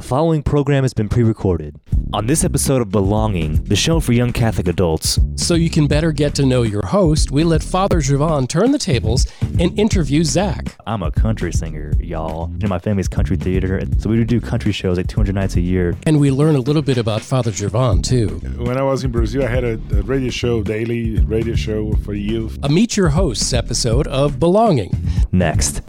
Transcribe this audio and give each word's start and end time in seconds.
The 0.00 0.06
following 0.06 0.42
program 0.42 0.82
has 0.82 0.94
been 0.94 1.10
pre 1.10 1.22
recorded. 1.22 1.78
On 2.14 2.24
this 2.24 2.42
episode 2.42 2.80
of 2.80 2.88
Belonging, 2.88 3.62
the 3.64 3.76
show 3.76 4.00
for 4.00 4.12
young 4.12 4.32
Catholic 4.32 4.66
adults, 4.66 5.18
So 5.36 5.52
you 5.52 5.68
can 5.68 5.86
better 5.86 6.10
get 6.10 6.34
to 6.36 6.46
know 6.46 6.62
your 6.62 6.86
host, 6.86 7.30
we 7.30 7.44
let 7.44 7.62
Father 7.62 7.98
Javon 8.00 8.48
turn 8.48 8.72
the 8.72 8.78
tables 8.78 9.26
and 9.58 9.78
interview 9.78 10.24
Zach. 10.24 10.74
I'm 10.86 11.02
a 11.02 11.10
country 11.10 11.52
singer, 11.52 11.92
y'all. 12.00 12.48
You 12.52 12.60
know, 12.60 12.68
my 12.68 12.78
family's 12.78 13.08
country 13.08 13.36
theater, 13.36 13.82
so 13.98 14.08
we 14.08 14.16
would 14.16 14.26
do 14.26 14.40
country 14.40 14.72
shows 14.72 14.96
like 14.96 15.06
200 15.06 15.34
nights 15.34 15.56
a 15.56 15.60
year. 15.60 15.94
And 16.06 16.18
we 16.18 16.30
learn 16.30 16.56
a 16.56 16.60
little 16.60 16.80
bit 16.80 16.96
about 16.96 17.20
Father 17.20 17.50
Javon, 17.50 18.02
too. 18.02 18.38
When 18.56 18.78
I 18.78 18.82
was 18.82 19.04
in 19.04 19.10
Brazil, 19.10 19.44
I 19.44 19.48
had 19.48 19.64
a, 19.64 19.74
a 19.74 20.00
radio 20.00 20.30
show, 20.30 20.62
daily 20.62 21.20
radio 21.20 21.54
show 21.54 21.92
for 21.96 22.14
youth. 22.14 22.58
A 22.62 22.70
Meet 22.70 22.96
Your 22.96 23.10
Hosts 23.10 23.52
episode 23.52 24.06
of 24.06 24.40
Belonging. 24.40 24.96
Next. 25.30 25.82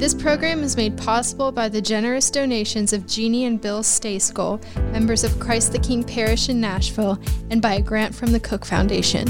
This 0.00 0.14
program 0.14 0.62
is 0.62 0.78
made 0.78 0.96
possible 0.96 1.52
by 1.52 1.68
the 1.68 1.82
generous 1.82 2.30
donations 2.30 2.94
of 2.94 3.06
Jeannie 3.06 3.44
and 3.44 3.60
Bill 3.60 3.82
Stayskull, 3.82 4.58
members 4.92 5.24
of 5.24 5.38
Christ 5.38 5.72
the 5.72 5.78
King 5.78 6.02
Parish 6.02 6.48
in 6.48 6.58
Nashville, 6.58 7.20
and 7.50 7.60
by 7.60 7.74
a 7.74 7.82
grant 7.82 8.14
from 8.14 8.32
the 8.32 8.40
Cook 8.40 8.64
Foundation. 8.64 9.26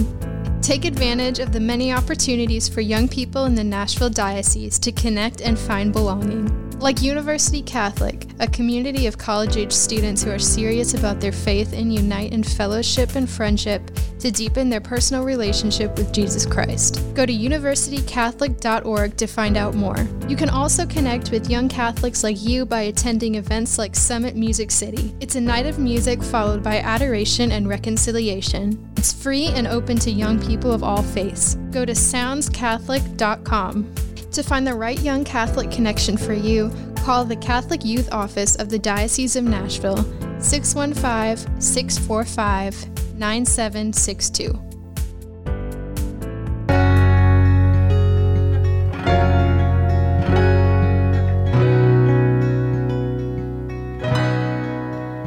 Take 0.61 0.85
advantage 0.85 1.41
of 1.41 1.51
the 1.51 1.59
many 1.59 1.93
opportunities 1.93 2.69
for 2.69 2.83
young 2.83 3.09
people 3.09 3.47
in 3.47 3.57
the 3.57 3.65
Nashville 3.65 4.11
Diocese 4.11 4.79
to 4.79 4.93
connect 4.93 5.41
and 5.41 5.59
find 5.59 5.93
belonging. 5.93 6.70
Like 6.81 7.03
University 7.03 7.61
Catholic, 7.61 8.27
a 8.41 8.47
community 8.47 9.07
of 9.07 9.19
college 9.19 9.59
age 9.59 9.71
students 9.71 10.23
who 10.23 10.31
are 10.31 10.39
serious 10.39 10.95
about 10.95 11.21
their 11.21 11.31
faith 11.31 11.75
and 11.75 11.95
unite 11.95 12.33
in 12.33 12.43
fellowship 12.43 13.17
and 13.17 13.29
friendship 13.29 13.83
to 14.21 14.31
deepen 14.31 14.71
their 14.71 14.81
personal 14.81 15.23
relationship 15.23 15.95
with 15.99 16.11
Jesus 16.11 16.47
Christ. 16.47 17.05
Go 17.13 17.27
to 17.27 17.35
universitycatholic.org 17.35 19.17
to 19.19 19.27
find 19.27 19.59
out 19.59 19.75
more. 19.75 20.09
You 20.27 20.37
can 20.37 20.49
also 20.49 20.87
connect 20.87 21.31
with 21.31 21.51
young 21.51 21.69
Catholics 21.69 22.25
like 22.25 22.43
you 22.43 22.65
by 22.65 22.81
attending 22.83 23.35
events 23.35 23.77
like 23.77 23.95
Summit 23.95 24.35
Music 24.35 24.71
City. 24.71 25.15
It's 25.21 25.37
a 25.37 25.41
night 25.41 25.67
of 25.67 25.79
music 25.79 26.23
followed 26.23 26.63
by 26.63 26.79
adoration 26.79 27.53
and 27.53 27.69
reconciliation. 27.69 28.91
It's 28.97 29.13
free 29.13 29.49
and 29.49 29.67
open 29.67 29.99
to 29.99 30.11
young 30.11 30.43
people 30.43 30.73
of 30.73 30.83
all 30.83 31.03
faiths. 31.03 31.57
Go 31.73 31.85
to 31.85 31.93
soundscatholic.com. 31.93 34.10
To 34.33 34.45
find 34.45 34.65
the 34.65 34.75
right 34.75 35.01
young 35.01 35.25
Catholic 35.25 35.73
connection 35.73 36.17
for 36.17 36.33
you, 36.33 36.71
call 36.99 37.25
the 37.25 37.35
Catholic 37.35 37.85
Youth 37.85 38.13
Office 38.13 38.55
of 38.55 38.69
the 38.69 38.79
Diocese 38.79 39.35
of 39.35 39.43
Nashville 39.43 40.05
615 40.39 41.61
645 41.61 43.19
9762. 43.19 44.53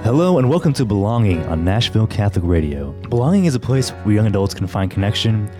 Hello 0.02 0.38
and 0.38 0.50
welcome 0.50 0.72
to 0.72 0.86
Belonging 0.86 1.46
on 1.48 1.66
Nashville 1.66 2.08
Catholic 2.08 2.46
Radio. 2.46 2.94
Belonging 3.10 3.44
is 3.46 3.56
a 3.56 3.60
place 3.60 3.90
where 3.90 4.16
young 4.16 4.28
adults 4.28 4.54
can 4.54 4.68
find 4.68 4.90
connection, 4.90 5.52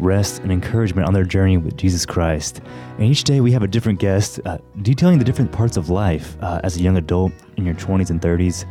rest, 0.00 0.40
and 0.40 0.50
encouragement 0.50 1.06
on 1.06 1.14
their 1.14 1.24
journey 1.24 1.56
with 1.56 1.76
Jesus 1.76 2.06
Christ. 2.06 2.60
And 2.98 3.06
each 3.06 3.24
day 3.24 3.40
we 3.40 3.52
have 3.52 3.62
a 3.62 3.68
different 3.68 3.98
guest 3.98 4.40
uh, 4.44 4.58
detailing 4.82 5.18
the 5.18 5.24
different 5.24 5.52
parts 5.52 5.76
of 5.76 5.90
life 5.90 6.36
uh, 6.42 6.60
as 6.64 6.76
a 6.76 6.80
young 6.80 6.96
adult 6.96 7.32
in 7.56 7.64
your 7.64 7.74
20s 7.74 8.10
and 8.10 8.20
30s, 8.20 8.64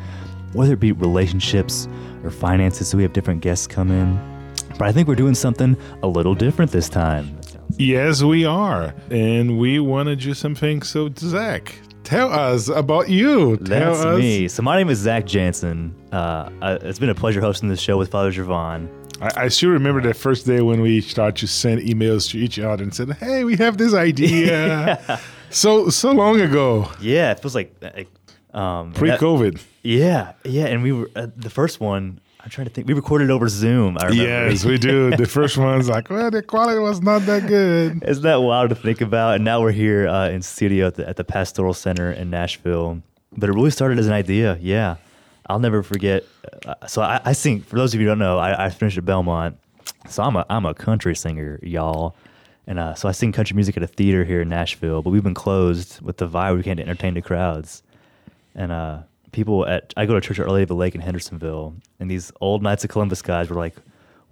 whether 0.54 0.74
it 0.74 0.80
be 0.80 0.92
relationships 0.92 1.88
or 2.24 2.32
finances. 2.32 2.88
So 2.88 2.98
we 2.98 3.04
have 3.04 3.14
different 3.14 3.42
guests 3.42 3.68
come 3.68 3.92
in. 3.92 4.20
But 4.78 4.88
I 4.88 4.92
think 4.92 5.08
we're 5.08 5.16
doing 5.16 5.36
something 5.36 5.76
a 6.04 6.08
little 6.08 6.36
different 6.36 6.72
this 6.72 6.90
time. 6.90 7.38
Yes, 7.78 8.22
we 8.22 8.46
are. 8.46 8.94
And 9.10 9.60
we 9.60 9.80
want 9.80 10.08
to 10.08 10.16
do 10.16 10.34
something. 10.34 10.82
So, 10.82 11.10
Zach, 11.18 11.76
tell 12.04 12.32
us 12.32 12.68
about 12.68 13.10
you. 13.10 13.58
Tell 13.58 13.94
That's 13.94 14.00
us. 14.06 14.20
me. 14.20 14.48
So 14.48 14.64
my 14.64 14.78
name 14.78 14.90
is 14.90 15.00
Zach 15.00 15.26
Jansen. 15.26 15.96
Uh, 16.12 16.50
it's 16.82 17.00
been 17.00 17.10
a 17.10 17.16
pleasure 17.16 17.42
hosting 17.42 17.70
this 17.70 17.80
show 17.80 17.98
with 17.98 18.10
Father 18.10 18.32
Javon. 18.32 18.90
I, 19.22 19.46
I 19.46 19.48
still 19.50 19.70
remember 19.72 20.02
that 20.04 20.16
first 20.16 20.46
day 20.46 20.62
when 20.62 20.82
we 20.82 21.02
started 21.02 21.38
to 21.38 21.48
send 21.48 21.82
emails 21.82 22.30
to 22.32 22.38
each 22.38 22.58
other 22.60 22.84
and 22.84 22.94
said, 22.94 23.12
hey, 23.14 23.44
we 23.44 23.56
have 23.58 23.78
this 23.78 23.94
idea. 23.94 25.20
So, 25.52 25.90
so 25.90 26.12
long 26.12 26.40
ago, 26.42 26.92
Yeah, 27.02 27.32
it 27.32 27.40
feels 27.40 27.56
like, 27.56 27.74
like 27.82 28.08
um, 28.54 28.94
pre 28.94 29.10
that- 29.10 29.20
COVID. 29.20 29.60
Yeah, 29.82 30.34
yeah, 30.44 30.66
and 30.68 30.84
we 30.84 30.92
were 30.92 31.10
uh, 31.16 31.26
the 31.36 31.50
first 31.50 31.80
one. 31.80 32.20
I'm 32.40 32.52
trying 32.52 32.68
to 32.68 32.72
think. 32.74 32.88
We 32.88 32.94
recorded 32.94 33.32
over 33.32 33.48
Zoom. 33.50 33.98
I 33.98 34.06
remember. 34.10 34.24
Yes, 34.52 34.64
we 34.64 34.78
do. 34.78 35.10
The 35.16 35.26
first 35.40 35.58
one's 35.58 35.90
like, 35.90 36.10
well, 36.12 36.30
the 36.30 36.44
quality 36.44 36.80
was 36.80 37.02
not 37.02 37.26
that 37.26 37.48
good. 37.48 38.04
Isn't 38.08 38.22
that 38.24 38.44
wild 38.44 38.70
to 38.70 38.76
think 38.76 39.02
about? 39.02 39.36
And 39.38 39.44
now 39.44 39.60
we're 39.60 39.72
here 39.72 40.08
uh, 40.08 40.30
in 40.30 40.44
studio 40.44 40.86
at 40.86 40.96
the, 40.96 41.10
at 41.10 41.16
the 41.16 41.24
Pastoral 41.24 41.74
Center 41.74 42.12
in 42.12 42.30
Nashville. 42.30 43.02
But 43.36 43.50
it 43.50 43.54
really 43.54 43.72
started 43.72 43.98
as 43.98 44.06
an 44.06 44.14
idea. 44.14 44.56
Yeah, 44.62 44.98
I'll 45.50 45.60
never 45.60 45.84
forget. 45.84 46.24
Uh, 46.66 46.88
so 46.88 47.02
I, 47.02 47.20
I 47.26 47.34
sing. 47.34 47.62
For 47.62 47.76
those 47.76 47.94
of 47.94 48.00
you 48.00 48.08
who 48.08 48.12
don't 48.12 48.20
know, 48.20 48.38
I, 48.38 48.66
I 48.66 48.70
finished 48.70 48.98
at 48.98 49.06
Belmont. 49.06 49.58
So 50.08 50.24
I'm 50.24 50.36
a 50.36 50.46
I'm 50.50 50.66
a 50.66 50.74
country 50.74 51.16
singer, 51.16 51.60
y'all. 51.64 52.16
And 52.68 52.78
uh, 52.78 52.94
so 52.94 53.10
I 53.10 53.12
sing 53.14 53.32
country 53.32 53.56
music 53.56 53.76
at 53.78 53.84
a 53.84 53.88
theater 53.88 54.24
here 54.24 54.42
in 54.42 54.50
Nashville. 54.50 55.02
But 55.02 55.10
we've 55.10 55.24
been 55.24 55.34
closed 55.34 56.02
with 56.02 56.18
the 56.18 56.28
vibe 56.28 56.56
we 56.56 56.64
can't 56.64 56.80
entertain 56.80 57.16
the 57.16 57.22
crowds. 57.22 57.82
And 58.54 58.72
uh, 58.72 59.00
people 59.32 59.66
at 59.66 59.94
I 59.98 60.06
go 60.06 60.14
to 60.14 60.22
church 60.22 60.40
at 60.40 60.48
Lady 60.48 60.64
of 60.64 60.70
the 60.70 60.76
Lake 60.76 60.96
in 60.96 61.02
Hendersonville, 61.02 61.74
and 62.00 62.10
these 62.10 62.32
old 62.42 62.62
Knights 62.62 62.84
of 62.84 62.90
Columbus 62.92 63.22
guys 63.22 63.50
were 63.50 63.56
like, 63.56 63.76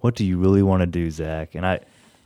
"What 0.00 0.14
do 0.14 0.24
you 0.24 0.38
really 0.38 0.62
want 0.62 0.82
to 0.82 0.86
do, 0.86 1.10
Zach?" 1.10 1.54
And 1.54 1.66
I, 1.66 1.80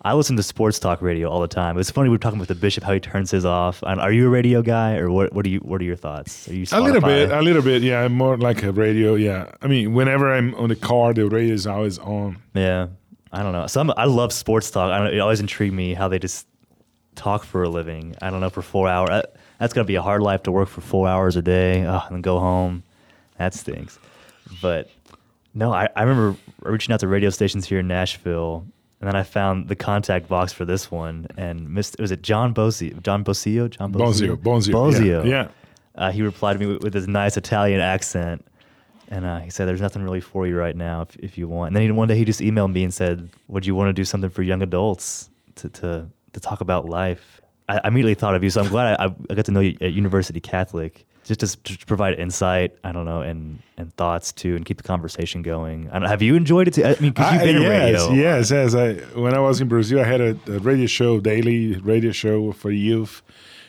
I 0.04 0.14
listen 0.14 0.36
to 0.36 0.42
sports 0.42 0.80
talk 0.80 1.00
radio 1.00 1.30
all 1.30 1.40
the 1.40 1.46
time. 1.46 1.78
It's 1.78 1.90
funny 1.90 2.08
we 2.08 2.14
were 2.14 2.18
talking 2.18 2.40
with 2.40 2.48
the 2.48 2.56
bishop 2.56 2.82
how 2.82 2.92
he 2.92 2.98
turns 2.98 3.30
his 3.30 3.44
off. 3.44 3.82
And 3.86 4.00
are 4.00 4.10
you 4.10 4.26
a 4.26 4.30
radio 4.30 4.60
guy, 4.60 4.96
or 4.96 5.10
what? 5.10 5.32
What 5.32 5.46
are 5.46 5.48
you? 5.48 5.60
What 5.60 5.80
are 5.80 5.84
your 5.84 5.96
thoughts? 5.96 6.48
Are 6.48 6.54
you 6.54 6.66
A 6.72 6.80
little 6.80 7.00
bit, 7.00 7.30
a 7.30 7.40
little 7.40 7.62
bit. 7.62 7.82
Yeah, 7.82 8.00
I'm 8.02 8.12
more 8.12 8.36
like 8.36 8.64
a 8.64 8.72
radio. 8.72 9.14
Yeah, 9.14 9.52
I 9.62 9.68
mean, 9.68 9.94
whenever 9.94 10.32
I'm 10.32 10.54
on 10.56 10.70
the 10.70 10.76
car, 10.76 11.14
the 11.14 11.28
radio 11.28 11.54
is 11.54 11.68
always 11.68 11.98
on. 11.98 12.38
Yeah, 12.52 12.88
I 13.32 13.44
don't 13.44 13.52
know. 13.52 13.68
So 13.68 13.80
I'm, 13.80 13.92
love 14.10 14.32
sports 14.32 14.70
talk. 14.72 14.90
I 14.90 14.98
don't, 14.98 15.14
it 15.14 15.20
always 15.20 15.38
intrigued 15.38 15.74
me 15.74 15.94
how 15.94 16.08
they 16.08 16.18
just 16.18 16.48
talk 17.14 17.44
for 17.44 17.62
a 17.62 17.68
living. 17.68 18.16
I 18.20 18.30
don't 18.30 18.40
know 18.40 18.50
for 18.50 18.62
four 18.62 18.88
hours. 18.88 19.10
That, 19.10 19.36
that's 19.60 19.72
gonna 19.72 19.84
be 19.84 19.94
a 19.94 20.02
hard 20.02 20.22
life 20.22 20.42
to 20.44 20.52
work 20.52 20.68
for 20.68 20.80
four 20.80 21.06
hours 21.06 21.36
a 21.36 21.42
day 21.42 21.84
ugh, 21.86 22.10
and 22.10 22.24
go 22.24 22.40
home. 22.40 22.82
That 23.38 23.54
stinks. 23.54 24.00
But 24.60 24.90
no, 25.54 25.72
I, 25.72 25.88
I 25.94 26.02
remember 26.02 26.36
reaching 26.62 26.92
out 26.92 27.00
to 27.00 27.08
radio 27.08 27.30
stations 27.30 27.66
here 27.66 27.78
in 27.78 27.86
Nashville, 27.86 28.66
and 29.02 29.08
then 29.08 29.16
I 29.16 29.24
found 29.24 29.66
the 29.66 29.74
contact 29.74 30.28
box 30.28 30.52
for 30.52 30.64
this 30.64 30.88
one, 30.88 31.26
and 31.36 31.68
missed. 31.68 31.96
Was 31.98 32.12
it 32.12 32.22
John 32.22 32.54
Bosio? 32.54 33.02
John 33.02 33.24
Bosio? 33.24 33.68
John 33.68 33.92
Bonzio, 33.92 34.36
Bonzio, 34.36 34.72
Bosio. 34.72 35.24
Yeah, 35.24 35.28
yeah. 35.28 35.48
Uh, 35.96 36.12
he 36.12 36.22
replied 36.22 36.52
to 36.52 36.60
me 36.60 36.66
with, 36.66 36.84
with 36.84 36.94
his 36.94 37.08
nice 37.08 37.36
Italian 37.36 37.80
accent, 37.80 38.46
and 39.08 39.24
uh, 39.24 39.40
he 39.40 39.50
said, 39.50 39.66
"There's 39.66 39.80
nothing 39.80 40.04
really 40.04 40.20
for 40.20 40.46
you 40.46 40.56
right 40.56 40.76
now, 40.76 41.02
if, 41.02 41.16
if 41.16 41.36
you 41.36 41.48
want." 41.48 41.70
And 41.70 41.76
then 41.76 41.82
he, 41.82 41.90
one 41.90 42.06
day 42.06 42.16
he 42.16 42.24
just 42.24 42.38
emailed 42.38 42.72
me 42.72 42.84
and 42.84 42.94
said, 42.94 43.28
"Would 43.48 43.66
you 43.66 43.74
want 43.74 43.88
to 43.88 43.92
do 43.92 44.04
something 44.04 44.30
for 44.30 44.42
young 44.42 44.62
adults 44.62 45.30
to 45.56 45.68
to, 45.70 46.08
to 46.34 46.40
talk 46.40 46.60
about 46.60 46.88
life?" 46.88 47.40
I, 47.68 47.80
I 47.82 47.88
immediately 47.88 48.14
thought 48.14 48.36
of 48.36 48.44
you, 48.44 48.50
so 48.50 48.62
I'm 48.62 48.68
glad 48.68 49.00
I, 49.00 49.06
I 49.30 49.34
got 49.34 49.46
to 49.46 49.50
know 49.50 49.58
you 49.58 49.76
at 49.80 49.92
University 49.94 50.38
Catholic, 50.38 51.06
just 51.24 51.40
to, 51.64 51.76
to 51.76 51.86
provide 51.86 52.18
insight. 52.18 52.76
I 52.84 52.92
don't 52.92 53.04
know, 53.04 53.20
and 53.22 53.60
and 53.76 53.94
thoughts 53.96 54.32
too, 54.32 54.56
and 54.56 54.64
keep 54.64 54.76
the 54.76 54.82
conversation 54.82 55.42
going. 55.42 55.88
I 55.90 55.98
don't, 55.98 56.08
have 56.08 56.22
you 56.22 56.34
enjoyed 56.36 56.68
it? 56.68 56.74
Too? 56.74 56.84
I 56.84 56.96
mean, 57.00 57.12
because 57.12 57.32
you've 57.32 57.42
I- 57.42 57.44
been 57.44 57.56
in 57.56 57.62
yes, 57.62 58.00
radio. 58.08 58.12
yes, 58.12 58.50
yes. 58.50 58.74
I, 58.74 58.94
when 59.18 59.34
I 59.34 59.38
was 59.40 59.60
in 59.60 59.68
Brazil, 59.68 60.00
I 60.00 60.04
had 60.04 60.20
a, 60.20 60.36
a 60.48 60.58
radio 60.58 60.86
show, 60.86 61.20
daily 61.20 61.76
radio 61.76 62.12
show 62.12 62.52
for 62.52 62.70
youth. 62.70 63.22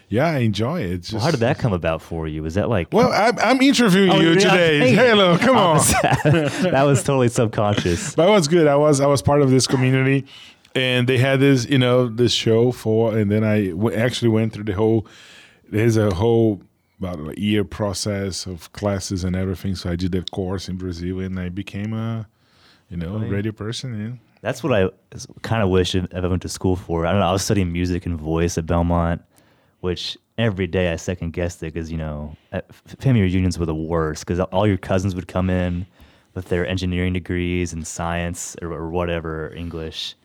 Yeah, 0.10 0.28
I 0.28 0.40
enjoy 0.40 0.82
it. 0.82 0.92
It's 0.92 1.14
Well, 1.14 1.24
how 1.24 1.32
did 1.32 1.40
that 1.40 1.58
come 1.58 1.74
about 1.74 2.00
for 2.02 2.28
you? 2.28 2.44
Was 2.44 2.54
that 2.54 2.70
like 2.70 2.90
Well, 2.92 3.12
I'm, 3.12 3.40
I'm 3.40 3.60
interviewing 3.62 4.12
Oh, 4.12 4.20
you 4.20 4.30
yeah, 4.34 4.36
today. 4.36 4.80
hey. 4.80 4.94
Hello, 4.96 5.38
come 5.40 5.58
on. 5.58 5.78
that 6.24 6.84
was 6.86 7.02
totally 7.02 7.30
subconscious. 7.30 8.14
But 8.14 8.28
it 8.28 8.32
was 8.32 8.48
good. 8.48 8.68
I 8.68 8.76
was 8.76 9.00
I 9.02 9.08
was 9.08 9.24
part 9.24 9.42
of 9.42 9.50
this 9.50 9.66
community, 9.66 10.26
and 10.76 11.08
they 11.08 11.18
had 11.18 11.40
this 11.40 11.66
you 11.66 11.80
know 11.80 12.08
this 12.10 12.32
show 12.32 12.72
for, 12.72 13.18
and 13.18 13.32
then 13.32 13.44
I 13.44 13.70
w- 13.70 13.96
actually 13.98 14.30
went 14.30 14.54
through 14.54 14.66
the 14.66 14.74
whole. 14.74 15.08
There's 15.72 15.98
a 15.98 16.14
whole 16.14 16.62
about 17.04 17.20
a 17.20 17.40
year 17.40 17.64
process 17.64 18.46
of 18.46 18.72
classes 18.74 19.24
and 19.24 19.36
everything. 19.36 19.76
So 19.76 19.90
I 19.90 19.96
did 19.96 20.12
that 20.14 20.32
course 20.32 20.70
in 20.70 20.78
Brazil, 20.78 21.20
and 21.20 21.40
I 21.40 21.50
became 21.50 21.94
a, 21.94 22.28
you 22.90 22.98
know, 22.98 23.16
a 23.16 23.20
radio 23.20 23.52
person. 23.52 23.94
And 23.94 24.20
That's 24.42 24.64
what 24.64 24.74
I 24.74 24.90
kind 25.42 25.64
of 25.64 25.70
wish 25.70 25.96
I 25.96 26.28
went 26.28 26.42
to 26.44 26.50
school 26.50 26.76
for. 26.76 27.06
I 27.06 27.12
don't 27.12 27.20
know. 27.20 27.28
I 27.28 27.32
was 27.32 27.44
studying 27.44 27.72
music 27.72 28.06
and 28.06 28.20
voice 28.20 28.58
at 28.58 28.66
Belmont, 28.66 29.22
which 29.82 30.18
every 30.38 30.68
day 30.68 30.92
I 30.92 30.96
second 30.96 31.34
guessed 31.34 31.62
it 31.62 31.74
because 31.74 31.92
you 31.92 31.98
know 31.98 32.36
family 33.00 33.22
reunions 33.22 33.60
were 33.60 33.66
the 33.66 33.76
worst 33.76 34.26
because 34.26 34.40
all 34.40 34.66
your 34.66 34.78
cousins 34.78 35.14
would 35.14 35.28
come 35.28 35.50
in 35.50 35.86
with 36.34 36.50
their 36.50 36.66
engineering 36.66 37.14
degrees 37.14 37.74
and 37.74 37.86
science 37.86 38.56
or, 38.62 38.72
or 38.74 38.90
whatever 38.90 39.54
English, 39.54 40.16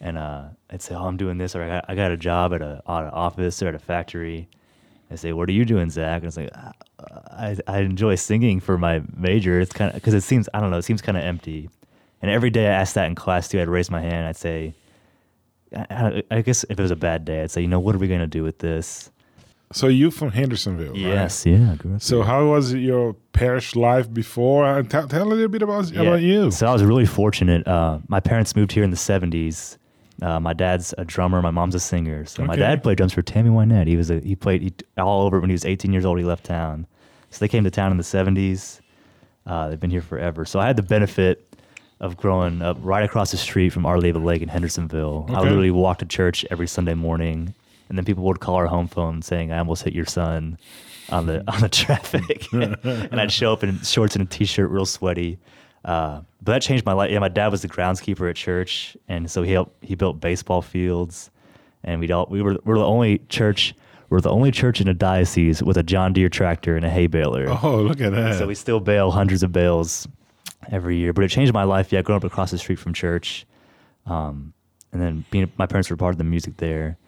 and 0.00 0.16
uh, 0.16 0.44
I'd 0.70 0.82
say, 0.82 0.94
"Oh, 0.94 1.04
I'm 1.04 1.16
doing 1.16 1.38
this," 1.38 1.54
or 1.54 1.62
I 1.62 1.68
got, 1.68 1.84
I 1.88 1.94
got 1.94 2.10
a 2.12 2.16
job 2.16 2.54
at 2.54 2.62
a, 2.62 2.82
at 2.86 3.04
an 3.04 3.10
office 3.10 3.62
or 3.62 3.68
at 3.68 3.74
a 3.74 3.78
factory. 3.78 4.48
I 5.12 5.16
say, 5.16 5.32
"What 5.32 5.48
are 5.48 5.52
you 5.52 5.64
doing, 5.64 5.90
Zach?" 5.90 6.22
And 6.22 6.26
it's 6.28 6.36
like, 6.36 6.50
"Ah, 6.54 6.72
I, 7.30 7.56
I 7.66 7.78
enjoy 7.80 8.14
singing 8.16 8.60
for 8.60 8.78
my 8.78 9.02
major. 9.16 9.60
It's 9.60 9.72
kind 9.72 9.88
of 9.90 9.94
because 9.94 10.14
it 10.14 10.22
seems 10.22 10.48
I 10.54 10.60
don't 10.60 10.70
know. 10.70 10.78
It 10.78 10.82
seems 10.82 11.02
kind 11.02 11.16
of 11.18 11.24
empty. 11.24 11.68
And 12.22 12.30
every 12.30 12.50
day 12.50 12.66
I 12.68 12.72
asked 12.72 12.94
that 12.94 13.06
in 13.06 13.14
class 13.14 13.48
too. 13.48 13.60
I'd 13.60 13.68
raise 13.68 13.90
my 13.90 14.00
hand. 14.00 14.26
I'd 14.26 14.36
say, 14.36 14.74
I, 15.74 16.22
I- 16.30 16.42
guess 16.42 16.64
if 16.64 16.78
it 16.78 16.82
was 16.82 16.90
a 16.90 16.96
bad 16.96 17.24
day, 17.24 17.42
I'd 17.42 17.50
say, 17.50 17.60
you 17.62 17.68
know, 17.68 17.80
what 17.80 17.94
are 17.94 17.98
we 17.98 18.08
gonna 18.08 18.26
do 18.26 18.42
with 18.44 18.58
this? 18.58 19.10
So 19.72 19.88
you 19.88 20.10
from 20.10 20.30
Hendersonville, 20.32 20.92
right? 20.92 20.98
Yes, 21.00 21.46
yeah. 21.46 21.76
I 21.82 21.98
So 21.98 22.16
there. 22.16 22.24
how 22.26 22.46
was 22.50 22.74
your 22.74 23.14
parish 23.32 23.74
life 23.74 24.12
before? 24.12 24.66
Uh, 24.66 24.82
tell, 24.82 25.08
tell 25.08 25.22
a 25.22 25.30
little 25.30 25.48
bit 25.48 25.62
about 25.62 25.90
Yeah. 25.90 26.02
about 26.02 26.20
you. 26.20 26.50
So 26.50 26.66
I 26.66 26.72
was 26.72 26.84
really 26.84 27.06
fortunate. 27.06 27.66
Uh, 27.66 28.00
my 28.06 28.20
parents 28.20 28.54
moved 28.54 28.72
here 28.72 28.84
in 28.84 28.90
the 28.90 28.96
'70s. 28.98 29.78
Uh, 30.22 30.38
my 30.38 30.52
dad's 30.52 30.94
a 30.98 31.04
drummer. 31.04 31.42
My 31.42 31.50
mom's 31.50 31.74
a 31.74 31.80
singer. 31.80 32.24
So 32.26 32.44
my 32.44 32.54
dad 32.54 32.82
played 32.82 32.96
drums 32.96 33.12
for 33.12 33.22
Tammy 33.22 33.50
Wynette. 33.50 33.88
He 33.88 33.96
was 33.96 34.08
a, 34.08 34.20
he 34.20 34.36
played 34.36 34.62
he, 34.62 34.72
all 34.96 35.22
over 35.22 35.40
when 35.40 35.50
he 35.50 35.54
was 35.54 35.64
18 35.64 35.92
years 35.92 36.04
old. 36.04 36.18
He 36.18 36.24
left 36.24 36.44
town. 36.44 36.86
So 37.30 37.38
they 37.40 37.48
came 37.48 37.64
to 37.64 37.70
town 37.70 37.90
in 37.90 37.96
the 37.96 38.04
'70s. 38.04 38.80
Uh, 39.46 39.68
they've 39.68 39.80
been 39.80 39.90
here 39.90 40.02
forever. 40.02 40.44
So 40.44 40.60
I 40.60 40.66
had 40.66 40.76
the 40.76 40.82
benefit 40.82 41.56
of 41.98 42.16
growing 42.16 42.62
up 42.62 42.76
right 42.80 43.04
across 43.04 43.30
the 43.30 43.36
street 43.36 43.70
from 43.70 43.86
Our 43.86 43.96
Lady 43.96 44.10
of 44.10 44.14
the 44.14 44.20
Lake 44.20 44.42
in 44.42 44.48
Hendersonville. 44.48 45.26
I 45.30 45.40
literally 45.40 45.70
walked 45.70 46.00
to 46.00 46.06
church 46.06 46.44
every 46.50 46.66
Sunday 46.66 46.94
morning, 46.94 47.54
and 47.88 47.98
then 47.98 48.04
people 48.04 48.22
would 48.24 48.40
call 48.40 48.56
our 48.56 48.66
home 48.66 48.86
phone 48.86 49.22
saying, 49.22 49.50
"I 49.50 49.58
almost 49.58 49.82
hit 49.82 49.92
your 49.94 50.06
son." 50.06 50.58
On 51.08 51.26
the 51.26 51.42
on 51.52 51.60
the 51.60 51.68
traffic, 51.82 52.46
and 52.52 53.20
I'd 53.20 53.32
show 53.32 53.52
up 53.52 53.64
in 53.64 53.80
shorts 53.80 54.14
and 54.14 54.24
a 54.24 54.30
t-shirt, 54.30 54.70
real 54.70 54.86
sweaty. 54.86 55.38
Uh, 55.84 56.20
but 56.42 56.52
that 56.52 56.62
changed 56.62 56.86
my 56.86 56.92
life. 56.92 57.10
Yeah, 57.10 57.18
my 57.18 57.28
dad 57.28 57.48
was 57.48 57.62
the 57.62 57.68
groundskeeper 57.68 58.28
at 58.30 58.36
church, 58.36 58.96
and 59.08 59.30
so 59.30 59.42
he 59.42 59.52
helped. 59.52 59.84
He 59.84 59.94
built 59.94 60.20
baseball 60.20 60.62
fields, 60.62 61.30
and 61.82 62.00
we 62.00 62.10
all 62.12 62.26
we 62.30 62.42
were 62.42 62.56
we're 62.64 62.78
the 62.78 62.86
only 62.86 63.18
church. 63.28 63.74
We're 64.08 64.20
the 64.20 64.30
only 64.30 64.50
church 64.50 64.80
in 64.80 64.88
a 64.88 64.94
diocese 64.94 65.62
with 65.62 65.78
a 65.78 65.82
John 65.82 66.12
Deere 66.12 66.28
tractor 66.28 66.76
and 66.76 66.84
a 66.84 66.90
hay 66.90 67.06
baler. 67.06 67.46
Oh, 67.62 67.80
look 67.80 68.00
at 68.00 68.12
that. 68.12 68.38
So 68.38 68.46
we 68.46 68.54
still 68.54 68.78
bale 68.78 69.10
hundreds 69.10 69.42
of 69.42 69.52
bales 69.52 70.06
every 70.70 70.98
year. 70.98 71.12
But 71.12 71.24
it 71.24 71.28
changed 71.28 71.52
my 71.52 71.64
life. 71.64 71.92
Yeah, 71.92 72.02
growing 72.02 72.18
up 72.18 72.24
across 72.24 72.50
the 72.50 72.58
street 72.58 72.78
from 72.78 72.92
church, 72.92 73.46
um, 74.06 74.52
and 74.92 75.00
then 75.00 75.24
being 75.30 75.50
my 75.56 75.66
parents 75.66 75.90
were 75.90 75.96
part 75.96 76.14
of 76.14 76.18
the 76.18 76.24
music 76.24 76.58
there, 76.58 76.98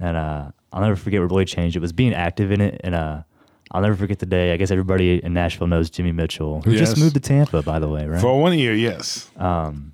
and 0.00 0.16
uh, 0.16 0.50
I'll 0.72 0.82
never 0.82 0.96
forget 0.96 1.20
what 1.20 1.30
really 1.30 1.44
changed. 1.44 1.76
It 1.76 1.80
was 1.80 1.92
being 1.92 2.12
active 2.12 2.52
in 2.52 2.60
it, 2.60 2.80
and 2.84 2.94
uh, 2.94 3.22
I'll 3.70 3.82
never 3.82 3.96
forget 3.96 4.18
the 4.18 4.26
day. 4.26 4.52
I 4.52 4.56
guess 4.56 4.70
everybody 4.70 5.22
in 5.22 5.34
Nashville 5.34 5.66
knows 5.66 5.90
Jimmy 5.90 6.12
Mitchell, 6.12 6.62
who 6.62 6.76
just 6.76 6.98
moved 6.98 7.14
to 7.14 7.20
Tampa, 7.20 7.62
by 7.62 7.78
the 7.78 7.88
way, 7.88 8.06
right? 8.06 8.20
For 8.20 8.40
one 8.40 8.58
year, 8.58 8.74
yes. 8.74 9.30
Um, 9.36 9.92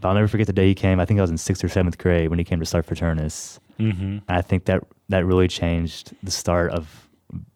but 0.00 0.08
I'll 0.08 0.14
never 0.14 0.28
forget 0.28 0.46
the 0.46 0.52
day 0.52 0.68
he 0.68 0.74
came. 0.74 1.00
I 1.00 1.04
think 1.04 1.18
I 1.18 1.22
was 1.22 1.30
in 1.30 1.38
sixth 1.38 1.64
or 1.64 1.68
seventh 1.68 1.98
grade 1.98 2.30
when 2.30 2.38
he 2.38 2.44
came 2.44 2.60
to 2.60 2.66
start 2.66 2.86
Fraternus. 2.86 3.58
Mm-hmm. 3.78 4.02
And 4.02 4.22
I 4.28 4.42
think 4.42 4.66
that 4.66 4.82
that 5.08 5.24
really 5.24 5.48
changed 5.48 6.14
the 6.22 6.30
start 6.30 6.70
of 6.72 7.08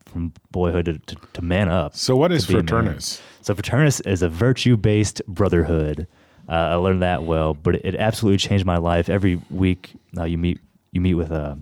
from 0.06 0.32
boyhood 0.52 0.84
to, 0.84 0.98
to, 0.98 1.16
to 1.32 1.42
man 1.42 1.68
up. 1.68 1.96
So 1.96 2.14
what 2.14 2.30
is 2.30 2.46
to 2.46 2.52
be 2.52 2.58
a 2.60 2.62
man. 2.62 2.66
Fraternus? 2.66 3.20
So 3.40 3.54
Fraternus 3.54 4.06
is 4.06 4.22
a 4.22 4.28
virtue-based 4.28 5.22
brotherhood. 5.26 6.06
Uh, 6.48 6.52
I 6.52 6.74
learned 6.74 7.02
that 7.02 7.24
well, 7.24 7.54
but 7.54 7.74
it, 7.74 7.84
it 7.84 7.94
absolutely 7.96 8.38
changed 8.38 8.64
my 8.64 8.76
life. 8.76 9.08
Every 9.08 9.40
week, 9.50 9.92
uh, 10.16 10.24
you 10.24 10.38
meet 10.38 10.60
you 10.92 11.00
meet 11.00 11.14
with 11.14 11.32
uh, 11.32 11.56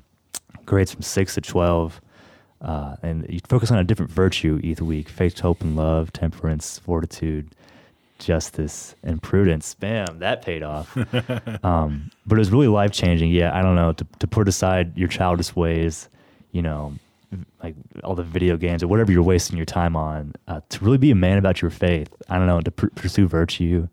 grades 0.67 0.93
from 0.93 1.02
six 1.02 1.34
to 1.34 1.40
twelve, 1.40 2.00
uh, 2.62 2.97
and 3.03 3.26
you 3.29 3.41
focus 3.49 3.70
on 3.70 3.79
a 3.79 3.85
different 3.85 4.11
virtue 4.11 4.61
each 4.62 4.81
week: 4.81 5.09
faith, 5.09 5.38
hope, 5.41 5.61
and 5.61 5.76
love, 5.76 6.12
temperance, 6.12 6.79
fortitude, 6.79 7.55
justice, 8.19 8.94
and 9.03 9.20
prudence. 9.20 9.75
Bam, 9.75 10.20
that 10.20 10.43
paid 10.43 10.62
off. 10.62 10.97
um, 11.64 12.11
but 12.25 12.37
it 12.37 12.38
was 12.38 12.50
really 12.50 12.69
life 12.69 12.93
changing. 12.93 13.31
Yeah, 13.31 13.56
I 13.56 13.62
don't 13.62 13.75
know 13.75 13.93
to 13.93 14.06
to 14.20 14.26
put 14.26 14.49
aside 14.49 14.97
your 14.97 15.09
childish 15.09 15.55
ways, 15.56 16.09
you 16.53 16.62
know, 16.62 16.94
like 17.62 17.75
all 18.05 18.14
the 18.14 18.23
video 18.23 18.56
games 18.56 18.82
or 18.82 18.88
whatever 18.88 19.12
you're 19.12 19.23
wasting 19.23 19.56
your 19.56 19.67
time 19.67 19.97
on, 19.97 20.35
uh, 20.49 20.61
to 20.69 20.85
really 20.85 20.99
be 20.99 21.11
a 21.11 21.17
man 21.17 21.38
about 21.38 21.62
your 21.62 21.70
faith. 21.70 22.15
I 22.29 22.38
don't 22.38 22.47
know 22.47 22.61
to 22.61 22.70
pr- 22.70 22.87
pursue 22.94 23.26
virtue. 23.26 23.88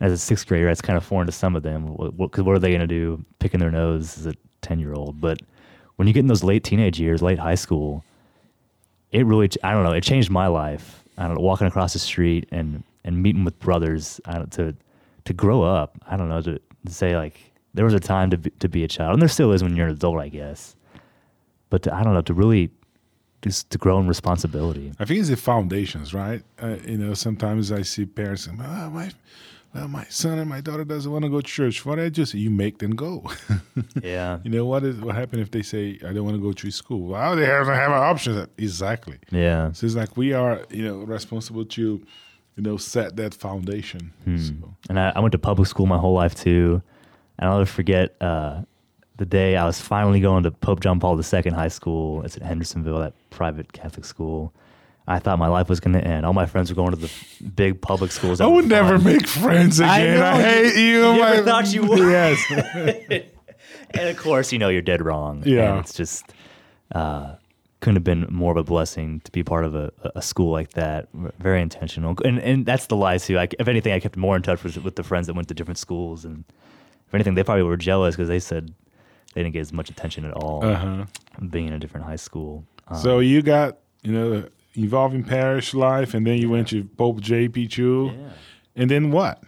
As 0.00 0.12
a 0.12 0.18
sixth 0.18 0.46
grader, 0.46 0.66
that's 0.66 0.80
kind 0.80 0.96
of 0.96 1.04
foreign 1.04 1.26
to 1.26 1.32
some 1.32 1.56
of 1.56 1.64
them. 1.64 1.96
Because 1.96 2.12
what, 2.16 2.38
what 2.38 2.56
are 2.56 2.60
they 2.60 2.68
going 2.68 2.80
to 2.80 2.86
do? 2.86 3.24
Picking 3.40 3.58
their 3.58 3.72
nose 3.72 4.16
as 4.16 4.26
a 4.26 4.34
ten 4.62 4.78
year 4.78 4.94
old. 4.94 5.20
But 5.20 5.40
when 5.98 6.06
you 6.06 6.14
get 6.14 6.20
in 6.20 6.28
those 6.28 6.44
late 6.44 6.62
teenage 6.62 7.00
years, 7.00 7.22
late 7.22 7.40
high 7.40 7.56
school, 7.56 8.04
it 9.10 9.26
really 9.26 9.50
I 9.64 9.72
don't 9.72 9.82
know. 9.82 9.92
It 9.92 10.04
changed 10.04 10.30
my 10.30 10.46
life. 10.46 11.02
I 11.18 11.26
don't 11.26 11.34
know, 11.34 11.42
walking 11.42 11.66
across 11.66 11.92
the 11.92 11.98
street 11.98 12.48
and 12.52 12.84
and 13.04 13.20
meeting 13.20 13.44
with 13.44 13.58
brothers 13.58 14.20
I 14.24 14.34
don't, 14.34 14.52
to 14.52 14.76
to 15.24 15.32
grow 15.32 15.64
up. 15.64 15.98
I 16.06 16.16
don't 16.16 16.28
know 16.28 16.40
to, 16.40 16.60
to 16.86 16.92
say 16.92 17.16
like 17.16 17.40
there 17.74 17.84
was 17.84 17.94
a 17.94 18.00
time 18.00 18.30
to 18.30 18.38
be, 18.38 18.50
to 18.60 18.68
be 18.68 18.84
a 18.84 18.88
child, 18.88 19.14
and 19.14 19.20
there 19.20 19.28
still 19.28 19.52
is 19.52 19.64
when 19.64 19.74
you're 19.74 19.88
an 19.88 19.92
adult, 19.92 20.20
I 20.20 20.28
guess. 20.28 20.76
But 21.68 21.82
to, 21.82 21.94
I 21.94 22.04
don't 22.04 22.14
know 22.14 22.22
to 22.22 22.34
really 22.34 22.70
just 23.42 23.68
to 23.70 23.78
grow 23.78 23.98
in 23.98 24.06
responsibility. 24.06 24.92
I 25.00 25.04
think 25.04 25.18
it's 25.18 25.30
the 25.30 25.36
foundations, 25.36 26.14
right? 26.14 26.42
Uh, 26.62 26.76
you 26.86 26.98
know, 26.98 27.14
sometimes 27.14 27.72
I 27.72 27.82
see 27.82 28.06
parents 28.06 28.44
saying, 28.44 28.60
oh, 28.60 28.90
my, 28.90 29.10
well, 29.74 29.88
my 29.88 30.04
son 30.08 30.38
and 30.38 30.48
my 30.48 30.60
daughter 30.60 30.84
doesn't 30.84 31.10
want 31.10 31.24
to 31.24 31.28
go 31.28 31.40
to 31.40 31.46
church. 31.46 31.84
What 31.84 31.98
I 31.98 32.08
just 32.08 32.34
you 32.34 32.50
make 32.50 32.78
them 32.78 32.92
go. 32.92 33.24
Yeah, 34.02 34.38
you 34.42 34.50
know 34.50 34.64
what 34.66 34.82
is 34.84 34.96
what 35.00 35.14
happened 35.14 35.40
if 35.42 35.50
they 35.52 35.62
say 35.62 35.98
I 36.06 36.12
don't 36.12 36.24
want 36.24 36.36
to 36.36 36.42
go 36.42 36.52
to 36.52 36.70
school? 36.70 37.08
Well, 37.08 37.36
they 37.36 37.44
have 37.46 37.66
have 37.68 37.90
an 37.92 37.98
option. 37.98 38.48
Exactly. 38.58 39.18
yeah. 39.30 39.70
So 39.72 39.86
it's 39.86 39.94
like 39.94 40.16
we 40.16 40.32
are, 40.32 40.62
you 40.70 40.82
know, 40.84 40.98
responsible 40.98 41.64
to, 41.64 41.82
you 42.56 42.62
know, 42.62 42.76
set 42.76 43.16
that 43.16 43.34
foundation. 43.34 44.12
So, 44.36 44.52
And 44.88 44.98
I, 44.98 45.12
I 45.14 45.20
went 45.20 45.32
to 45.32 45.38
public 45.38 45.68
school 45.68 45.86
my 45.86 45.98
whole 45.98 46.14
life 46.14 46.34
too. 46.34 46.82
And 47.38 47.48
I'll 47.48 47.58
never 47.58 47.70
forget 47.70 48.16
uh, 48.20 48.62
the 49.16 49.26
day 49.26 49.56
I 49.56 49.64
was 49.64 49.80
finally 49.80 50.20
going 50.20 50.42
to 50.42 50.50
Pope 50.50 50.80
John 50.80 50.98
Paul 50.98 51.16
II 51.20 51.50
High 51.52 51.68
School. 51.68 52.24
It's 52.24 52.36
at 52.36 52.42
Hendersonville, 52.42 52.98
that 52.98 53.14
private 53.30 53.72
Catholic 53.72 54.04
school. 54.04 54.52
I 55.08 55.18
thought 55.18 55.38
my 55.38 55.48
life 55.48 55.70
was 55.70 55.80
going 55.80 55.94
to 55.94 56.04
end. 56.06 56.26
All 56.26 56.34
my 56.34 56.44
friends 56.44 56.70
were 56.70 56.76
going 56.76 56.90
to 56.90 56.96
the 56.96 57.10
big 57.56 57.80
public 57.80 58.12
schools. 58.12 58.42
I 58.42 58.46
would 58.46 58.66
never 58.66 58.98
make 58.98 59.26
friends 59.26 59.80
again. 59.80 60.22
I, 60.22 60.36
know, 60.36 60.42
hate 60.42 60.76
you. 60.76 61.12
you 61.12 61.20
my- 61.20 61.32
ever 61.32 61.44
thought 61.44 61.72
you 61.72 61.86
would? 61.86 61.98
Yes. 61.98 62.44
and 63.90 64.08
of 64.08 64.16
course, 64.18 64.52
you 64.52 64.58
know, 64.58 64.68
you're 64.68 64.82
dead 64.82 65.02
wrong. 65.02 65.42
Yeah. 65.46 65.70
And 65.70 65.80
it's 65.80 65.94
just 65.94 66.24
uh, 66.94 67.36
couldn't 67.80 67.96
have 67.96 68.04
been 68.04 68.26
more 68.30 68.50
of 68.50 68.58
a 68.58 68.64
blessing 68.64 69.20
to 69.20 69.32
be 69.32 69.42
part 69.42 69.64
of 69.64 69.74
a, 69.74 69.90
a 70.14 70.20
school 70.20 70.52
like 70.52 70.72
that. 70.72 71.08
Very 71.38 71.62
intentional, 71.62 72.14
and 72.24 72.38
and 72.40 72.66
that's 72.66 72.86
the 72.86 72.96
lie 72.96 73.18
too. 73.18 73.38
I, 73.38 73.48
if 73.58 73.66
anything, 73.66 73.94
I 73.94 74.00
kept 74.00 74.16
more 74.16 74.36
in 74.36 74.42
touch 74.42 74.62
with 74.62 74.76
with 74.78 74.96
the 74.96 75.02
friends 75.02 75.26
that 75.26 75.34
went 75.34 75.48
to 75.48 75.54
different 75.54 75.78
schools, 75.78 76.24
and 76.24 76.44
if 77.06 77.14
anything, 77.14 77.34
they 77.34 77.44
probably 77.44 77.62
were 77.62 77.76
jealous 77.76 78.14
because 78.14 78.28
they 78.28 78.40
said 78.40 78.74
they 79.34 79.42
didn't 79.42 79.54
get 79.54 79.60
as 79.60 79.72
much 79.72 79.88
attention 79.88 80.24
at 80.24 80.34
all 80.34 80.64
uh-huh. 80.64 81.04
being 81.48 81.66
in 81.66 81.72
a 81.72 81.78
different 81.78 82.04
high 82.04 82.16
school. 82.16 82.64
Um, 82.88 82.98
So 82.98 83.18
you 83.20 83.40
got, 83.42 83.78
you 84.02 84.12
know, 84.12 84.48
involved 84.78 85.14
in 85.14 85.24
parish 85.24 85.74
life, 85.74 86.14
and 86.14 86.26
then 86.26 86.38
you 86.38 86.48
went 86.50 86.68
to 86.68 86.84
Pope 86.84 87.20
JP 87.20 87.70
two. 87.70 88.12
and 88.76 88.90
then 88.90 89.10
what? 89.10 89.42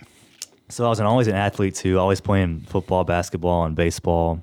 So 0.69 0.87
I 0.87 0.89
was 0.89 1.01
an, 1.01 1.07
always 1.07 1.27
an 1.27 1.35
athlete 1.35 1.75
too, 1.75 1.99
always 1.99 2.21
playing 2.21 2.61
football, 2.69 3.05
basketball, 3.05 3.65
and 3.65 3.75
baseball 3.75 4.41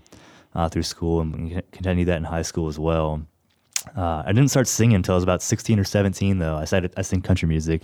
uh, 0.55 0.67
through 0.69 0.83
school, 0.83 1.21
and 1.21 1.61
continued 1.71 2.07
that 2.07 2.17
in 2.17 2.23
high 2.23 2.41
school 2.41 2.67
as 2.67 2.77
well. 2.79 3.21
Uh, 3.95 4.23
I 4.25 4.33
didn't 4.33 4.49
start 4.49 4.67
singing 4.67 4.95
until 4.95 5.13
I 5.13 5.17
was 5.17 5.23
about 5.23 5.41
16 5.41 5.79
or 5.79 5.83
17, 5.85 6.39
though. 6.39 6.55
I 6.57 6.65
started 6.65 6.93
I 6.97 7.01
sing 7.03 7.21
country 7.21 7.47
music, 7.47 7.83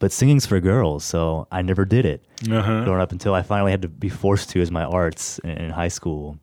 but 0.00 0.10
singing's 0.10 0.46
for 0.46 0.58
girls, 0.60 1.04
so 1.04 1.46
I 1.52 1.62
never 1.62 1.84
did 1.84 2.04
it 2.04 2.24
Uh-huh. 2.50 2.84
growing 2.84 3.00
up 3.00 3.12
until 3.12 3.34
I 3.34 3.42
finally 3.42 3.70
had 3.70 3.82
to 3.82 3.88
be 3.88 4.08
forced 4.08 4.50
to 4.50 4.60
as 4.60 4.70
my 4.72 4.82
arts 4.84 5.38
in, 5.40 5.50
in 5.50 5.70
high 5.70 5.88
school. 5.88 6.38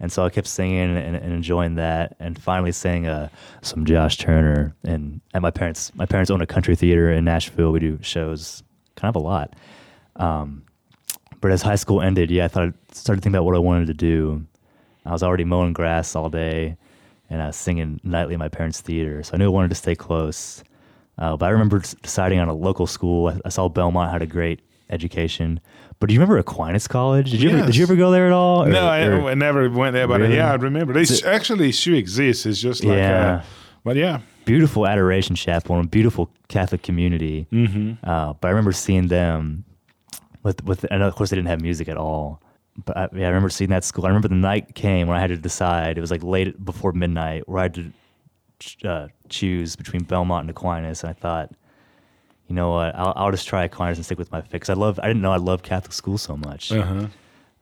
And 0.00 0.10
so 0.10 0.24
I 0.24 0.30
kept 0.30 0.46
singing 0.46 0.96
and, 0.96 1.16
and 1.16 1.32
enjoying 1.32 1.74
that, 1.74 2.16
and 2.18 2.40
finally 2.40 2.72
sang 2.72 3.06
uh, 3.06 3.28
some 3.60 3.84
Josh 3.84 4.16
Turner. 4.16 4.74
And 4.82 5.20
at 5.34 5.42
my 5.42 5.50
parents, 5.50 5.94
my 5.94 6.06
parents 6.06 6.30
own 6.30 6.40
a 6.40 6.46
country 6.46 6.74
theater 6.74 7.12
in 7.12 7.24
Nashville. 7.24 7.70
We 7.70 7.80
do 7.80 7.98
shows 8.00 8.62
kind 8.96 9.14
of 9.14 9.22
a 9.22 9.24
lot. 9.24 9.54
Um, 10.16 10.64
but 11.40 11.50
as 11.50 11.62
high 11.62 11.76
school 11.76 12.00
ended, 12.00 12.30
yeah, 12.30 12.46
I 12.46 12.48
thought 12.48 12.72
started 12.92 13.22
thinking 13.22 13.36
about 13.36 13.44
what 13.44 13.54
I 13.54 13.58
wanted 13.58 13.86
to 13.88 13.94
do. 13.94 14.46
I 15.04 15.12
was 15.12 15.22
already 15.22 15.44
mowing 15.44 15.72
grass 15.72 16.16
all 16.16 16.30
day, 16.30 16.76
and 17.28 17.42
I 17.42 17.48
was 17.48 17.56
singing 17.56 18.00
nightly 18.02 18.34
in 18.34 18.38
my 18.38 18.48
parents' 18.48 18.80
theater. 18.80 19.22
So 19.22 19.34
I 19.34 19.36
knew 19.36 19.46
I 19.46 19.48
wanted 19.48 19.68
to 19.68 19.74
stay 19.74 19.94
close. 19.94 20.64
Uh, 21.18 21.36
but 21.36 21.46
I 21.46 21.50
remember 21.50 21.82
deciding 22.02 22.38
on 22.38 22.48
a 22.48 22.54
local 22.54 22.86
school. 22.86 23.28
I, 23.28 23.40
I 23.44 23.48
saw 23.50 23.68
Belmont 23.68 24.10
had 24.10 24.22
a 24.22 24.26
great 24.26 24.60
education. 24.90 25.60
But 25.98 26.08
do 26.08 26.14
you 26.14 26.20
remember 26.20 26.38
Aquinas 26.38 26.86
College? 26.88 27.30
Did 27.30 27.42
you 27.42 27.50
ever, 27.50 27.66
did 27.66 27.76
you 27.76 27.82
ever 27.84 27.96
go 27.96 28.10
there 28.10 28.26
at 28.26 28.32
all? 28.32 28.64
No, 28.66 28.86
I, 28.86 29.04
or- 29.06 29.28
I 29.30 29.34
never 29.34 29.68
went 29.70 29.94
there, 29.94 30.08
but 30.08 30.20
Really? 30.20 30.36
yeah, 30.36 30.50
I 30.52 30.54
remember. 30.56 30.92
They 30.92 31.02
s- 31.02 31.24
actually 31.24 31.72
still 31.72 31.94
exists. 31.94 32.46
It's 32.46 32.60
just 32.60 32.84
like, 32.84 32.96
Yeah. 32.98 33.26
uh, 33.30 33.42
but 33.84 33.96
yeah. 33.96 34.20
beautiful 34.44 34.86
adoration 34.86 35.36
chapel 35.36 35.78
and 35.78 35.90
beautiful 35.90 36.30
Catholic 36.48 36.82
community. 36.82 37.46
Mm-hmm. 37.52 37.92
Uh, 38.08 38.32
but 38.34 38.48
I 38.48 38.50
remember 38.50 38.72
seeing 38.72 39.08
them 39.08 39.64
with 40.42 40.64
with, 40.64 40.84
and 40.90 41.02
of 41.02 41.14
course 41.14 41.30
they 41.30 41.36
didn't 41.36 41.48
have 41.48 41.60
music 41.60 41.88
at 41.88 41.96
all. 41.96 42.42
But 42.84 42.96
I, 42.96 43.08
yeah, 43.14 43.24
I 43.26 43.28
remember 43.28 43.50
seeing 43.50 43.70
that 43.70 43.84
school. 43.84 44.06
I 44.06 44.08
remember 44.08 44.28
the 44.28 44.34
night 44.36 44.74
came 44.74 45.06
when 45.06 45.16
I 45.16 45.20
had 45.20 45.28
to 45.30 45.36
decide. 45.36 45.98
It 45.98 46.00
was 46.00 46.10
like 46.10 46.22
late 46.22 46.64
before 46.64 46.92
midnight, 46.92 47.46
where 47.48 47.58
I 47.58 47.62
had 47.64 47.74
to 47.74 48.88
uh, 48.88 49.08
choose 49.28 49.76
between 49.76 50.04
Belmont 50.04 50.42
and 50.44 50.50
Aquinas, 50.50 51.02
and 51.02 51.10
I 51.10 51.12
thought, 51.12 51.50
you 52.50 52.56
know 52.56 52.72
what, 52.72 52.94
I'll, 52.96 53.12
I'll 53.16 53.30
just 53.30 53.46
try 53.48 53.62
Aquinas 53.64 53.96
and 53.96 54.04
stick 54.04 54.18
with 54.18 54.30
my 54.32 54.40
fix. 54.42 54.68
I 54.68 54.74
love. 54.74 54.98
I 55.02 55.06
didn't 55.06 55.22
know 55.22 55.32
I 55.32 55.36
loved 55.36 55.64
Catholic 55.64 55.92
school 55.92 56.18
so 56.18 56.36
much. 56.36 56.72
Uh-huh. 56.72 57.06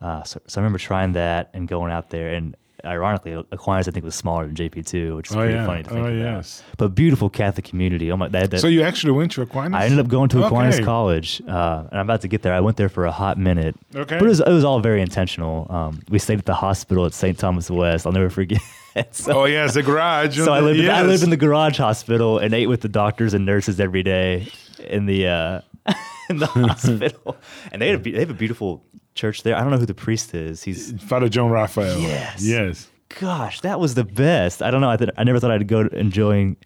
Uh, 0.01 0.23
so, 0.23 0.41
so 0.47 0.59
I 0.59 0.63
remember 0.63 0.79
trying 0.79 1.13
that 1.13 1.51
and 1.53 1.67
going 1.67 1.91
out 1.91 2.09
there, 2.09 2.33
and 2.33 2.55
ironically, 2.83 3.33
Aquinas 3.51 3.87
I 3.87 3.91
think 3.91 4.03
was 4.05 4.15
smaller 4.15 4.47
than 4.47 4.55
JP 4.55 4.87
two, 4.87 5.15
which 5.17 5.29
is 5.29 5.35
Oh, 5.35 5.39
pretty 5.39 5.53
yeah. 5.53 5.65
funny 5.67 5.83
to 5.83 5.89
think 5.89 6.01
Oh, 6.01 6.05
about. 6.07 6.15
yes. 6.15 6.63
But 6.77 6.95
beautiful 6.95 7.29
Catholic 7.29 7.65
community. 7.65 8.11
Oh 8.11 8.17
my! 8.17 8.29
That, 8.29 8.49
that, 8.49 8.61
So 8.61 8.67
you 8.67 8.81
actually 8.81 9.11
went 9.11 9.31
to 9.33 9.41
Aquinas? 9.43 9.75
I 9.79 9.85
ended 9.85 9.99
up 9.99 10.07
going 10.07 10.29
to 10.29 10.43
Aquinas 10.43 10.75
Okay. 10.75 10.83
College, 10.85 11.41
uh, 11.47 11.83
and 11.91 11.99
I'm 11.99 12.05
about 12.07 12.21
to 12.21 12.27
get 12.27 12.41
there. 12.41 12.53
I 12.55 12.61
went 12.61 12.77
there 12.77 12.89
for 12.89 13.05
a 13.05 13.11
hot 13.11 13.37
minute, 13.37 13.75
Okay. 13.95 14.17
but 14.17 14.25
it 14.25 14.29
was, 14.29 14.39
it 14.39 14.49
was 14.49 14.63
all 14.63 14.79
very 14.79 15.01
intentional. 15.03 15.67
Um, 15.69 16.01
we 16.09 16.17
stayed 16.17 16.39
at 16.39 16.45
the 16.45 16.55
hospital 16.55 17.05
at 17.05 17.13
St. 17.13 17.37
Thomas 17.37 17.69
West. 17.69 18.07
I'll 18.07 18.13
never 18.13 18.29
forget. 18.31 18.61
so, 19.11 19.41
Oh 19.41 19.45
yes, 19.45 19.73
the 19.75 19.83
garage. 19.83 20.35
so 20.43 20.51
I 20.53 20.61
lived. 20.61 20.79
In, 20.79 20.85
I 20.89 21.01
Yes. 21.01 21.05
lived 21.07 21.23
in 21.23 21.29
the 21.29 21.37
garage 21.37 21.77
hospital 21.77 22.39
and 22.39 22.53
ate 22.55 22.67
with 22.67 22.81
the 22.81 22.89
doctors 22.89 23.33
and 23.35 23.45
nurses 23.45 23.79
every 23.79 24.01
day 24.01 24.47
in 24.87 25.05
the 25.05 25.27
uh, 25.27 25.61
in 26.29 26.37
the 26.37 26.45
hospital. 26.67 27.37
And 27.71 27.81
they 27.81 27.89
had 27.89 28.05
a, 28.05 28.11
they 28.11 28.19
have 28.19 28.29
a 28.29 28.33
beautiful 28.33 28.83
church 29.15 29.43
there. 29.43 29.55
I 29.55 29.61
don't 29.61 29.71
know 29.71 29.77
who 29.77 29.85
the 29.85 29.93
priest 29.93 30.33
is. 30.33 30.63
He's 30.63 30.93
Father 31.01 31.29
John 31.29 31.49
Raphael. 31.49 31.99
Yes. 31.99 32.43
Yes. 32.43 32.87
gosh, 33.19 33.61
that 33.61 33.79
was 33.79 33.95
the 33.95 34.03
best. 34.03 34.61
I 34.61 34.71
don't 34.71 34.81
know. 34.81 34.89
I, 34.89 34.97
th- 34.97 35.09
I 35.17 35.23
never 35.23 35.39
thought 35.39 35.51
I'd 35.51 35.67
go 35.67 35.83
to 35.83 35.97
enjoying 35.97 36.57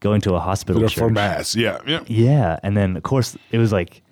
going 0.00 0.20
to 0.22 0.34
a 0.34 0.40
hospital 0.40 0.88
For 0.88 1.10
mass. 1.10 1.54
Yeah. 1.54 1.78
Yeah. 1.86 2.00
Yeah, 2.08 2.58
and 2.62 2.76
then 2.76 2.96
of 2.96 3.02
course 3.04 3.36
it 3.52 3.58
was 3.58 3.70
like 3.72 4.02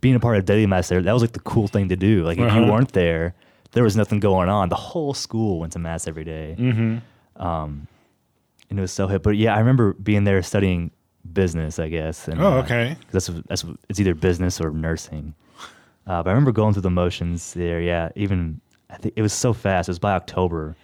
being 0.00 0.14
a 0.14 0.20
part 0.20 0.36
of 0.38 0.44
daily 0.44 0.66
mass 0.66 0.88
there. 0.88 1.02
That 1.02 1.12
was 1.12 1.22
like 1.22 1.32
the 1.32 1.40
cool 1.40 1.68
thing 1.68 1.88
to 1.88 1.96
do. 1.96 2.24
Like 2.24 2.38
if 2.38 2.42
you 2.44 2.60
Uh-huh. 2.60 2.72
weren't 2.72 2.92
there, 2.92 3.34
there 3.72 3.82
was 3.82 3.96
nothing 3.96 4.20
going 4.20 4.48
on. 4.48 4.68
The 4.68 4.76
whole 4.76 5.12
school 5.14 5.58
went 5.60 5.72
to 5.72 5.78
mass 5.78 6.06
every 6.06 6.24
day. 6.24 6.54
Mm-hmm. 6.58 7.42
Um, 7.44 7.86
and 8.70 8.78
it 8.78 8.82
was 8.82 8.92
so 8.92 9.08
hip. 9.08 9.22
But 9.22 9.36
yeah, 9.36 9.54
I 9.54 9.58
remember 9.58 9.92
being 9.94 10.24
there 10.24 10.40
studying 10.42 10.90
business. 11.32 11.78
I 11.78 11.88
guess. 11.88 12.28
And, 12.28 12.40
Oh, 12.40 12.58
uh, 12.58 12.62
that's 13.10 13.28
that's 13.48 13.64
it's 13.88 14.00
either 14.00 14.14
business 14.14 14.60
or 14.60 14.70
nursing. 14.70 15.34
Uh, 16.06 16.22
but 16.22 16.30
I 16.30 16.32
remember 16.32 16.52
going 16.52 16.72
through 16.74 16.82
the 16.82 16.90
motions 16.90 17.54
there. 17.54 17.80
Yeah, 17.80 18.10
even 18.14 18.60
I 18.90 18.96
think 18.96 19.14
it 19.16 19.22
was 19.22 19.32
so 19.32 19.52
fast. 19.52 19.88
It 19.88 19.92
was 19.92 19.98
by 19.98 20.12
October. 20.12 20.76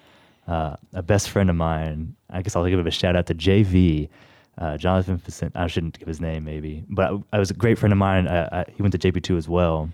Uh, 0.48 0.74
a 0.94 1.02
best 1.02 1.28
friend 1.30 1.48
of 1.50 1.56
mine. 1.56 2.16
I 2.30 2.42
guess 2.42 2.56
I'll 2.56 2.66
give 2.66 2.84
a 2.84 2.90
shout 2.90 3.14
out 3.14 3.26
to 3.26 3.34
JV, 3.34 4.08
uh, 4.58 4.76
Jonathan. 4.78 5.20
I 5.54 5.66
shouldn't 5.68 5.98
give 5.98 6.08
his 6.08 6.20
name 6.20 6.44
maybe, 6.44 6.82
but 6.88 7.12
I, 7.12 7.36
I 7.36 7.38
was 7.38 7.50
a 7.50 7.54
great 7.54 7.78
friend 7.78 7.92
of 7.92 7.98
mine. 7.98 8.26
I, 8.26 8.60
I, 8.60 8.64
he 8.74 8.82
went 8.82 8.98
to 8.98 9.12
JP 9.12 9.22
two 9.22 9.36
as 9.36 9.48
well. 9.48 9.90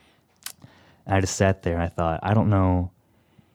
And 1.05 1.15
I 1.15 1.21
just 1.21 1.37
sat 1.37 1.63
there 1.63 1.75
and 1.75 1.83
I 1.83 1.89
thought, 1.89 2.21
I 2.23 2.33
don't 2.33 2.49
know 2.49 2.91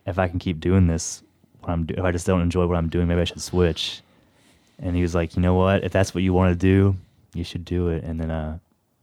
if 0.05 0.19
I 0.19 0.27
can 0.27 0.37
keep 0.39 0.59
doing 0.59 0.87
this. 0.87 1.23
What 1.61 1.69
I'm 1.71 1.85
do- 1.85 1.95
if 1.97 2.03
I 2.03 2.11
just 2.11 2.27
don't 2.27 2.41
enjoy 2.41 2.67
what 2.67 2.77
I'm 2.77 2.89
doing, 2.89 3.07
maybe 3.07 3.21
I 3.21 3.23
should 3.23 3.41
switch. 3.41 4.01
And 4.81 4.95
he 4.95 5.01
was 5.01 5.13
like, 5.13 5.35
you 5.35 5.41
know 5.41 5.53
what? 5.53 5.83
If 5.83 5.91
that's 5.91 6.13
what 6.13 6.23
you 6.23 6.33
want 6.33 6.51
to 6.53 6.57
do, 6.57 6.95
you 7.33 7.43
should 7.43 7.63
do 7.65 7.89
it. 7.89 8.03
And 8.03 8.19
then 8.19 8.31
uh, 8.31 8.57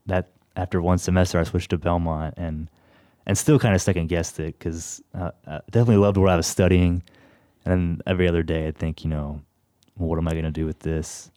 that 0.05 0.29
after 0.55 0.81
one 0.81 0.97
semester, 0.97 1.39
I 1.39 1.43
switched 1.43 1.69
to 1.71 1.77
Belmont 1.77 2.35
and 2.37 2.69
and 3.25 3.37
still 3.37 3.59
kind 3.59 3.75
of 3.75 3.81
second 3.81 4.07
guessed 4.07 4.39
it 4.39 4.57
because 4.57 5.03
uh, 5.13 5.31
I 5.47 5.59
definitely 5.69 5.97
loved 5.97 6.17
what 6.17 6.29
I 6.29 6.35
was 6.35 6.47
studying. 6.47 7.03
And 7.63 7.71
then 7.71 8.01
every 8.07 8.27
other 8.27 8.41
day, 8.41 8.67
I'd 8.67 8.77
think, 8.77 9.03
you 9.03 9.09
know, 9.09 9.41
what 9.95 10.17
am 10.17 10.27
I 10.27 10.31
going 10.31 10.45
to 10.45 10.51
do 10.51 10.65
with 10.65 10.79
this? 10.79 11.29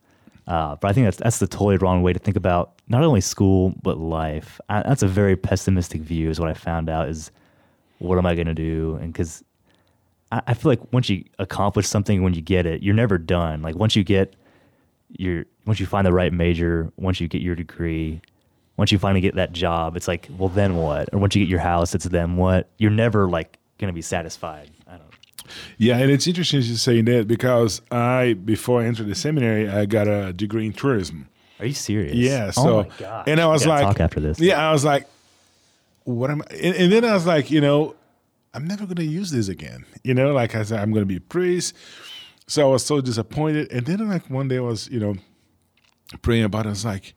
Uh, 0.47 0.77
but 0.77 0.89
I 0.89 0.93
think 0.93 1.07
that's 1.07 1.19
that's 1.19 1.39
the 1.39 1.47
totally 1.47 1.77
wrong 1.77 2.03
way 2.03 2.13
to 2.13 2.19
think 2.19 2.37
about 2.37 2.81
not 2.89 3.05
only 3.05 3.21
school 3.21 3.75
but 3.83 3.99
life. 3.99 4.61
I, 4.69 4.83
that's 4.83 5.03
a 5.03 5.09
very 5.09 5.37
pessimistic 5.37 6.01
view. 6.01 6.31
Is 6.31 6.41
what 6.41 6.49
I 6.49 6.55
found 6.55 6.89
out 6.89 7.09
is 7.09 7.31
what 7.99 8.19
am 8.19 8.27
I 8.27 8.35
going 8.35 8.49
to 8.49 8.55
do? 8.55 8.99
And 9.01 9.13
because 9.13 9.45
I, 10.33 10.43
I 10.49 10.55
feel 10.55 10.73
like 10.73 10.93
once 10.93 11.09
you 11.09 11.25
accomplish 11.39 11.87
something, 11.87 12.23
when 12.23 12.35
you 12.35 12.43
get 12.43 12.67
it, 12.67 12.83
you're 12.83 12.95
never 12.95 13.19
done. 13.19 13.63
Like 13.63 13.77
once 13.77 13.95
you 13.95 14.03
get 14.03 14.35
your 15.17 15.45
once 15.67 15.79
you 15.79 15.87
find 15.87 16.05
the 16.07 16.13
right 16.13 16.33
major, 16.33 16.91
once 16.97 17.21
you 17.21 17.29
get 17.29 17.43
your 17.43 17.55
degree, 17.55 18.21
once 18.77 18.91
you 18.91 18.99
finally 18.99 19.21
get 19.21 19.37
that 19.37 19.53
job, 19.53 19.97
it's 19.97 20.09
like, 20.09 20.29
well, 20.37 20.49
then 20.49 20.77
what? 20.77 21.09
Or 21.13 21.21
once 21.21 21.37
you 21.37 21.45
get 21.45 21.51
your 21.51 21.61
house, 21.61 21.95
it's 21.95 22.07
then 22.07 22.37
what? 22.37 22.69
You're 22.79 22.91
never 22.91 23.29
like 23.29 23.59
going 23.79 23.89
to 23.89 23.95
be 23.95 24.03
satisfied. 24.03 24.71
I 24.89 24.93
don't. 24.97 25.03
Yeah, 25.77 25.99
and 25.99 26.11
it's 26.11 26.27
interesting 26.27 26.63
you 26.63 26.77
saying 26.77 27.05
that 27.05 27.29
because 27.29 27.83
I, 27.91 28.35
before 28.35 28.81
I 28.83 28.87
entered 28.87 29.09
the 29.09 29.15
seminary, 29.15 29.69
I 29.69 29.87
got 29.87 30.09
a 30.09 30.33
degree 30.33 30.67
in 30.67 30.73
tourism. 30.73 31.29
Are 31.61 31.67
you 31.67 31.75
serious? 31.75 32.15
Yeah. 32.15 32.47
oh 32.57 32.63
So, 32.63 32.83
my 32.83 32.89
gosh. 32.99 33.25
and 33.29 33.41
I 33.41 33.47
was 33.47 33.67
like, 33.67 33.83
talk 33.83 34.01
after 34.01 34.21
this. 34.21 34.41
Yeah, 34.41 34.67
I 34.69 34.73
was 34.73 34.85
like, 34.85 35.07
what 36.05 36.31
am 36.31 36.43
I? 36.43 36.55
And, 36.55 36.75
and 36.77 36.93
then 36.93 37.05
I 37.05 37.15
was 37.15 37.27
like, 37.27 37.51
you 37.51 37.61
know, 37.61 37.95
I'm 38.55 38.67
never 38.67 38.85
going 38.85 38.97
to 38.97 39.05
use 39.05 39.31
this 39.31 39.49
again. 39.49 39.85
You 40.05 40.15
know, 40.15 40.33
like 40.33 40.55
I 40.55 40.63
said, 40.63 40.81
I'm 40.81 40.93
going 40.93 41.03
to 41.03 41.07
be 41.07 41.17
a 41.17 41.21
priest. 41.21 41.75
So 42.47 42.63
I 42.63 42.71
was 42.71 42.85
so 42.85 43.01
disappointed. 43.01 43.73
And 43.73 43.87
then, 43.87 44.09
like, 44.09 44.29
one 44.29 44.49
day 44.49 44.59
I 44.59 44.61
was, 44.61 44.89
you 44.89 45.01
know, 45.01 45.15
praying 46.21 46.45
about 46.45 46.67
it. 46.67 46.69
I 46.69 46.71
was 46.71 46.85
like, 46.85 47.15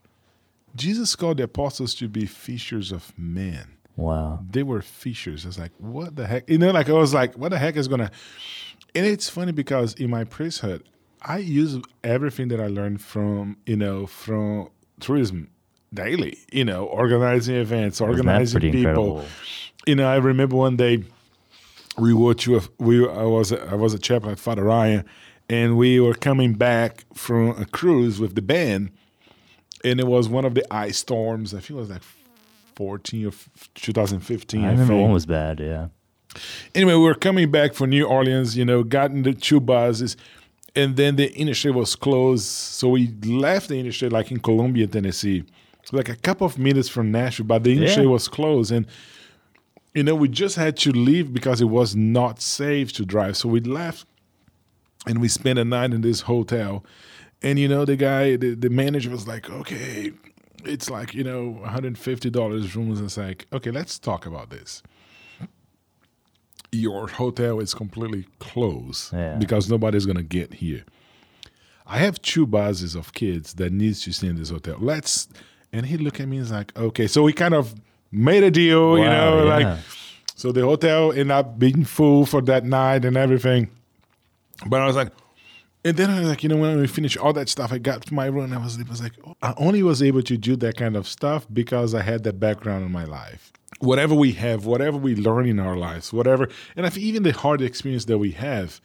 Jesus 0.75 1.15
called 1.15 1.38
the 1.38 1.44
apostles 1.44 1.94
to 1.96 2.08
be 2.08 2.25
fishers 2.25 2.92
of 2.92 3.13
men. 3.18 3.75
Wow. 3.96 4.39
They 4.50 4.63
were 4.63 4.82
fishers. 4.82 5.46
I 5.46 5.50
was 5.50 5.60
like, 5.60 5.72
what 5.77 6.15
the 6.15 6.27
heck? 6.27 6.50
You 6.50 6.58
know, 6.58 6.72
like 6.72 6.89
I 6.89 6.94
was 6.94 7.13
like, 7.13 7.38
what 7.38 7.50
the 7.50 7.58
heck 7.58 7.75
is 7.77 7.88
gonna? 7.88 8.12
And 8.94 9.06
it's 9.06 9.30
funny 9.30 9.51
because 9.51 9.94
in 9.94 10.10
my 10.10 10.25
priesthood, 10.25 10.84
I 11.22 11.38
use 11.38 11.80
everything 12.04 12.50
that 12.50 12.60
I 12.60 12.68
learned 12.68 13.01
from 13.01 13.58
you 13.65 13.77
know 13.77 14.06
from 14.06 14.70
tourism 15.00 15.50
daily. 15.94 16.38
You 16.51 16.65
know, 16.65 16.86
organizing 16.86 17.56
events, 17.56 18.01
organizing 18.01 18.62
people. 18.62 18.80
incredible? 18.80 19.25
You 19.88 19.96
know, 19.96 20.08
I 20.08 20.18
remember 20.18 20.58
one 20.58 20.75
day 20.75 21.04
we 21.98 22.14
were 22.14 22.34
to 22.36 22.58
a, 22.58 22.62
we 22.80 23.08
I 23.08 23.24
was 23.24 23.52
a, 23.52 23.62
I 23.72 23.75
was 23.75 23.94
a 23.94 24.00
chaplain 24.00 24.34
at 24.34 24.40
Father 24.40 24.64
Ryan, 24.64 25.06
and 25.50 25.78
we 25.78 26.00
were 26.00 26.14
coming 26.14 26.54
back 26.54 27.06
from 27.14 27.50
a 27.62 27.66
cruise 27.66 28.20
with 28.20 28.36
the 28.36 28.42
band, 28.42 28.92
and 29.84 30.00
it 30.00 30.08
was 30.08 30.28
one 30.28 30.46
of 30.46 30.56
the 30.56 30.66
ice 30.74 30.98
storms. 30.98 31.54
I 31.54 31.58
think 31.60 31.72
it 31.72 31.75
was 31.75 31.90
like 31.90 32.02
14 32.75 33.28
or 33.28 33.32
2015. 33.75 34.64
I 34.64 34.72
remember 34.72 34.94
think. 34.94 35.02
one 35.02 35.12
was 35.12 35.25
bad. 35.25 35.60
Yeah. 35.60 35.88
Anyway, 36.74 36.94
we 36.94 37.00
were 37.00 37.16
coming 37.16 37.50
back 37.50 37.74
from 37.74 37.92
New 37.92 38.06
Orleans, 38.06 38.58
you 38.58 38.66
know, 38.66 38.84
got 38.84 39.12
in 39.12 39.24
the 39.24 39.34
two 39.34 39.62
buses, 39.62 40.18
and 40.75 40.98
then 40.98 41.16
the 41.16 41.32
industry 41.34 41.72
was 41.72 41.96
closed. 41.96 42.44
So 42.46 42.90
we 42.90 43.08
left 43.24 43.70
the 43.70 43.75
industry 43.80 44.10
like 44.10 44.32
in 44.32 44.40
Columbia, 44.42 44.88
Tennessee, 44.88 45.46
like 45.94 46.10
a 46.10 46.16
couple 46.18 46.46
of 46.46 46.58
minutes 46.58 46.90
from 46.90 47.12
Nashville, 47.12 47.46
but 47.46 47.64
the 47.64 47.72
industry 47.72 48.04
Yeah. 48.04 48.10
was 48.10 48.28
closed. 48.28 48.72
And, 48.74 48.86
you 49.96 50.04
know, 50.04 50.14
we 50.14 50.28
just 50.28 50.56
had 50.58 50.78
to 50.78 50.92
leave 50.92 51.34
because 51.34 51.62
it 51.62 51.66
was 51.66 51.96
not 51.96 52.42
safe 52.42 52.94
to 52.94 53.06
drive. 53.06 53.36
So 53.38 53.50
we 53.50 53.62
left 53.62 54.06
and 55.08 55.20
we 55.22 55.28
spent 55.28 55.58
a 55.58 55.66
night 55.66 55.94
in 55.94 56.02
this 56.02 56.22
hotel. 56.22 56.86
And, 57.42 57.58
you 57.58 57.68
know, 57.68 57.86
the 57.86 57.96
guy, 57.96 58.36
the, 58.36 58.54
the 58.56 58.70
manager 58.70 59.10
was 59.10 59.28
like, 59.28 59.50
okay, 59.50 60.12
it's 60.66 60.90
like, 60.90 61.14
you 61.14 61.24
know, 61.24 61.60
$150 61.66 62.75
rooms. 62.75 63.02
It's 63.02 63.18
like, 63.18 63.48
okay, 63.54 63.72
let's 63.72 63.98
talk 63.98 64.25
about 64.28 64.50
this 64.52 64.84
your 66.72 67.08
hotel 67.08 67.60
is 67.62 67.74
completely 67.74 68.25
closed 68.40 69.14
Yeah. 69.14 69.36
because 69.38 69.70
nobody's 69.70 70.06
gonna 70.06 70.24
get 70.24 70.56
here. 70.56 70.84
I 71.88 72.00
have 72.00 72.22
two 72.22 72.46
buses 72.46 72.96
of 72.96 73.14
kids 73.14 73.54
that 73.54 73.72
needs 73.72 74.02
to 74.04 74.12
stay 74.12 74.28
in 74.28 74.36
this 74.36 74.50
hotel. 74.50 74.75
Let's 74.80 75.30
and 75.72 75.86
he 75.86 75.98
looked 75.98 76.20
at 76.20 76.28
me 76.28 76.38
and 76.38 76.44
was 76.44 76.52
like, 76.52 76.75
okay. 76.78 77.08
So 77.08 77.24
we 77.24 77.32
kind 77.34 77.54
of 77.54 77.75
made 78.15 78.43
a 78.43 78.51
deal, 78.51 78.98
you 78.98 79.05
know, 79.05 79.45
yeah. 79.45 79.55
like 79.55 79.79
so 80.36 80.51
the 80.51 80.62
hotel 80.62 81.12
ended 81.12 81.31
up 81.31 81.57
being 81.57 81.86
full 81.86 82.25
for 82.25 82.41
that 82.41 82.65
night 82.65 83.05
and 83.05 83.17
everything. 83.17 83.69
But 84.67 84.81
I 84.81 84.86
was 84.86 84.95
like, 84.95 85.12
and 85.84 85.95
then 85.98 86.10
I 86.10 86.19
was 86.19 86.29
like, 86.29 86.41
you 86.43 86.50
know, 86.50 86.57
when 86.57 86.79
we 86.79 86.88
finished 86.88 87.17
all 87.17 87.31
that 87.34 87.48
stuff, 87.48 87.72
I 87.72 87.77
got 87.77 88.05
to 88.07 88.13
my 88.13 88.25
room 88.25 88.45
and 88.45 88.55
I 88.55 88.57
was, 88.57 88.79
I 88.79 88.84
was 88.89 89.01
like, 89.01 89.13
oh, 89.25 89.36
I 89.41 89.53
only 89.57 89.84
was 89.84 90.01
able 90.01 90.24
to 90.24 90.36
do 90.36 90.55
that 90.57 90.77
kind 90.77 90.95
of 90.95 91.07
stuff 91.07 91.45
because 91.53 91.93
I 91.93 92.01
had 92.01 92.24
that 92.24 92.39
background 92.39 92.86
in 92.86 92.91
my 92.91 93.05
life. 93.05 93.53
Whatever 93.79 94.15
we 94.15 94.31
have, 94.34 94.65
whatever 94.65 94.98
we 94.98 95.15
learn 95.15 95.48
in 95.48 95.60
our 95.60 95.77
lives, 95.77 96.12
whatever, 96.12 96.50
and 96.75 96.86
if 96.86 96.98
even 96.98 97.24
the 97.24 97.31
hard 97.31 97.62
experience 97.62 98.05
that 98.05 98.17
we 98.17 98.31
have, 98.31 98.81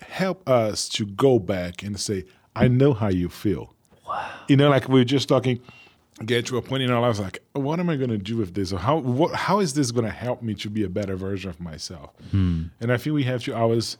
help 0.00 0.46
us 0.48 0.88
to 0.90 1.06
go 1.06 1.38
back 1.38 1.82
and 1.82 1.98
say, 1.98 2.24
I 2.54 2.68
know 2.68 2.92
how 2.92 3.08
you 3.08 3.28
feel. 3.28 3.74
Wow. 4.06 4.30
You 4.48 4.56
know, 4.56 4.68
like 4.68 4.88
we 4.88 5.00
were 5.00 5.04
just 5.04 5.28
talking, 5.28 5.60
get 6.24 6.46
to 6.46 6.56
a 6.56 6.62
point 6.62 6.82
in 6.82 6.90
our 6.90 7.00
lives 7.00 7.18
like, 7.20 7.42
what 7.54 7.80
am 7.80 7.90
I 7.90 7.96
going 7.96 8.10
to 8.10 8.18
do 8.18 8.36
with 8.36 8.54
this? 8.54 8.72
Or 8.72 8.78
how, 8.78 8.98
what, 8.98 9.34
how 9.34 9.60
is 9.60 9.74
this 9.74 9.90
going 9.90 10.04
to 10.04 10.12
help 10.12 10.42
me 10.42 10.54
to 10.54 10.70
be 10.70 10.84
a 10.84 10.88
better 10.88 11.16
version 11.16 11.50
of 11.50 11.60
myself? 11.60 12.10
Hmm. 12.30 12.64
And 12.80 12.92
I 12.92 12.96
feel 12.98 13.14
we 13.14 13.24
have 13.24 13.42
to 13.44 13.56
always 13.56 13.96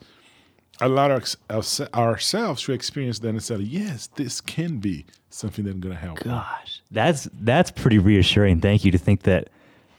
allow 0.80 1.11
our, 1.11 1.23
ourse- 1.50 1.80
ourselves 1.92 2.62
to 2.64 2.73
experience 2.73 3.18
that 3.21 3.28
and 3.28 3.42
say, 3.42 3.56
yes, 3.56 4.06
this 4.14 4.40
can 4.40 4.78
be 4.78 5.06
something 5.30 5.64
that's 5.64 5.78
going 5.78 5.94
to 5.94 6.00
help. 6.00 6.25
me. 6.25 6.30
Gosh, 6.30 6.83
that's 6.90 7.28
that's 7.40 7.71
pretty 7.73 7.99
reassuring. 7.99 8.61
Thank 8.61 8.85
you 8.85 8.92
to 8.92 8.99
think 8.99 9.23
that 9.23 9.49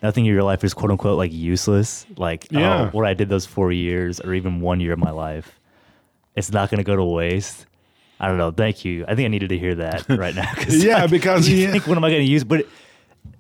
nothing 0.02 0.26
in 0.26 0.34
your 0.34 0.44
life 0.44 0.64
is 0.64 0.74
quote 0.74 0.92
unquote 0.92 1.18
like 1.18 1.34
useless. 1.34 2.06
Like 2.16 2.48
oh, 2.54 2.60
Yeah. 2.60 2.82
oh, 2.84 2.90
what 2.92 3.06
I 3.06 3.14
did 3.14 3.28
those 3.30 3.46
four 3.46 3.72
years 3.74 4.20
or 4.22 4.34
even 4.34 4.62
one 4.62 4.80
year 4.80 4.94
of 4.94 5.00
my 5.00 5.12
life, 5.12 5.60
it's 6.36 6.52
not 6.52 6.70
going 6.70 6.78
to 6.80 6.84
go 6.86 6.96
to 6.96 7.04
waste. 7.04 7.66
I 8.26 8.28
don't 8.30 8.38
know. 8.40 8.50
Thank 8.50 8.84
you. 8.84 9.06
I 9.08 9.14
think 9.14 9.26
I 9.26 9.30
needed 9.30 9.50
to 9.50 9.58
hear 9.58 9.76
that 9.76 10.06
right 10.10 10.34
now. 10.34 10.52
Yeah, 10.68 11.02
like, 11.02 11.12
because, 11.18 11.48
you 11.48 11.58
yeah. 11.58 11.72
think 11.72 11.86
what 11.86 11.96
am 11.96 12.04
I 12.04 12.10
going 12.10 12.26
to 12.26 12.32
use? 12.32 12.44
But 12.44 12.66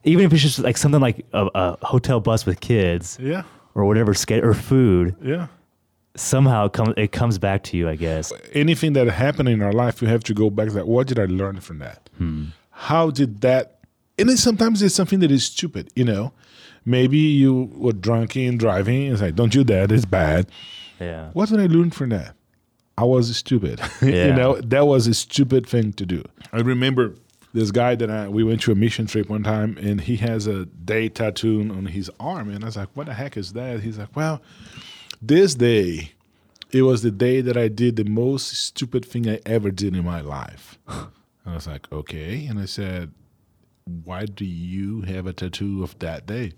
even 0.03 0.25
if 0.25 0.31
it's 0.33 0.43
just 0.43 0.59
like 0.59 0.77
something 0.77 1.01
like 1.01 1.25
a, 1.33 1.47
a 1.55 1.85
hotel 1.85 2.19
bus 2.19 2.45
with 2.45 2.59
kids 2.59 3.17
Yeah, 3.19 3.43
or 3.73 3.85
whatever, 3.85 4.11
or 4.11 4.53
food, 4.53 5.15
yeah. 5.23 5.47
somehow 6.15 6.65
it 6.67 6.73
comes 6.73 6.93
it 6.97 7.11
comes 7.11 7.39
back 7.39 7.63
to 7.63 7.77
you. 7.77 7.89
I 7.89 7.95
guess. 7.95 8.31
anything 8.53 8.93
that 8.93 9.07
happened 9.07 9.49
in 9.49 9.61
our 9.63 9.73
life, 9.73 10.01
you 10.03 10.07
have 10.07 10.23
to 10.25 10.33
go 10.35 10.49
back 10.51 10.67
to 10.67 10.73
that. 10.75 10.87
What 10.87 11.07
did 11.07 11.17
I 11.19 11.25
learn 11.25 11.59
from 11.61 11.79
that? 11.79 12.09
Hmm. 12.17 12.45
How 12.69 13.09
did 13.09 13.41
that? 13.41 13.79
And 14.19 14.29
then 14.29 14.37
sometimes 14.37 14.81
it's 14.83 14.93
something 14.95 15.19
that 15.21 15.31
is 15.31 15.45
stupid, 15.45 15.89
you 15.95 16.05
know. 16.05 16.31
Maybe 16.85 17.17
you 17.17 17.71
were 17.75 17.93
drunk 17.93 18.35
and 18.35 18.59
driving. 18.59 19.11
It's 19.11 19.21
like, 19.21 19.35
don't 19.35 19.51
do 19.51 19.63
that. 19.63 19.91
It's 19.91 20.05
bad. 20.05 20.47
Yeah. 20.99 21.31
What 21.33 21.49
did 21.49 21.59
I 21.59 21.65
learn 21.65 21.89
from 21.89 22.09
that? 22.09 22.35
I 22.97 23.03
was 23.03 23.35
stupid. 23.35 23.81
you 24.01 24.33
know, 24.33 24.59
that 24.61 24.87
was 24.87 25.07
a 25.07 25.13
stupid 25.13 25.67
thing 25.67 25.93
to 25.93 26.05
do. 26.05 26.23
I 26.53 26.59
remember 26.59 27.15
this 27.53 27.71
guy 27.71 27.95
that 27.95 28.09
I, 28.09 28.27
we 28.27 28.43
went 28.43 28.61
to 28.61 28.71
a 28.71 28.75
mission 28.75 29.05
trip 29.05 29.29
one 29.29 29.43
time, 29.43 29.77
and 29.77 30.01
he 30.01 30.17
has 30.17 30.47
a 30.47 30.65
day 30.65 31.09
tattoo 31.09 31.61
on 31.61 31.87
his 31.87 32.09
arm, 32.19 32.49
and 32.49 32.63
I 32.63 32.67
was 32.67 32.77
like, 32.77 32.89
"What 32.93 33.07
the 33.07 33.13
heck 33.13 33.37
is 33.37 33.53
that?" 33.53 33.81
He's 33.81 33.97
like, 33.97 34.15
"Well, 34.15 34.41
this 35.21 35.55
day 35.55 36.11
it 36.71 36.81
was 36.81 37.03
the 37.03 37.11
day 37.11 37.39
that 37.39 37.55
I 37.55 37.69
did 37.69 37.95
the 37.95 38.03
most 38.03 38.49
stupid 38.53 39.05
thing 39.05 39.29
I 39.29 39.39
ever 39.45 39.71
did 39.71 39.95
in 39.95 40.03
my 40.03 40.19
life. 40.19 40.77
and 40.87 41.07
I 41.45 41.53
was 41.53 41.67
like, 41.67 41.89
okay. 41.91 42.45
And 42.47 42.59
I 42.59 42.65
said, 42.65 43.11
why 44.03 44.25
do 44.25 44.43
you 44.43 45.01
have 45.01 45.25
a 45.25 45.31
tattoo 45.31 45.83
of 45.83 45.97
that 45.99 46.25
day? 46.25 46.51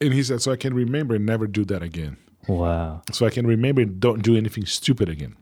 And 0.00 0.14
he 0.14 0.22
said, 0.22 0.40
so 0.40 0.52
I 0.52 0.56
can 0.56 0.72
remember 0.72 1.16
and 1.16 1.26
never 1.26 1.46
do 1.46 1.66
that 1.66 1.82
again. 1.82 2.16
Wow. 2.48 3.02
So 3.12 3.26
I 3.26 3.30
can 3.30 3.46
remember 3.46 3.84
don't 3.84 4.22
do 4.22 4.36
anything 4.36 4.66
stupid 4.66 5.08
again. 5.08 5.36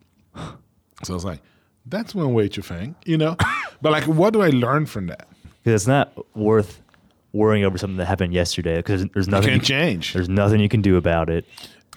So 1.05 1.13
I 1.13 1.15
was 1.15 1.25
like, 1.25 1.41
that's 1.87 2.15
one 2.15 2.33
way 2.35 2.49
to 2.49 2.63
think, 2.63 2.97
you 3.05 3.17
know? 3.17 3.37
but 3.83 3.93
like, 3.93 4.05
what 4.05 4.33
do 4.33 4.43
I 4.43 4.49
learn 4.51 4.87
from 4.87 5.07
that? 5.07 5.29
Because 5.63 5.83
it's 5.83 5.87
not 5.87 6.13
worth 6.37 6.83
worrying 7.33 7.65
over 7.65 7.79
something 7.79 7.97
that 7.99 8.07
happened 8.07 8.33
yesterday. 8.33 8.77
Because 8.77 9.07
there's 9.15 9.29
nothing. 9.29 9.53
You 9.53 9.59
can't 9.61 9.69
you- 9.69 9.77
change. 9.77 10.13
There's 10.13 10.29
nothing 10.29 10.61
you 10.61 10.69
can 10.69 10.83
do 10.83 10.97
about 10.97 11.31
it. 11.31 11.45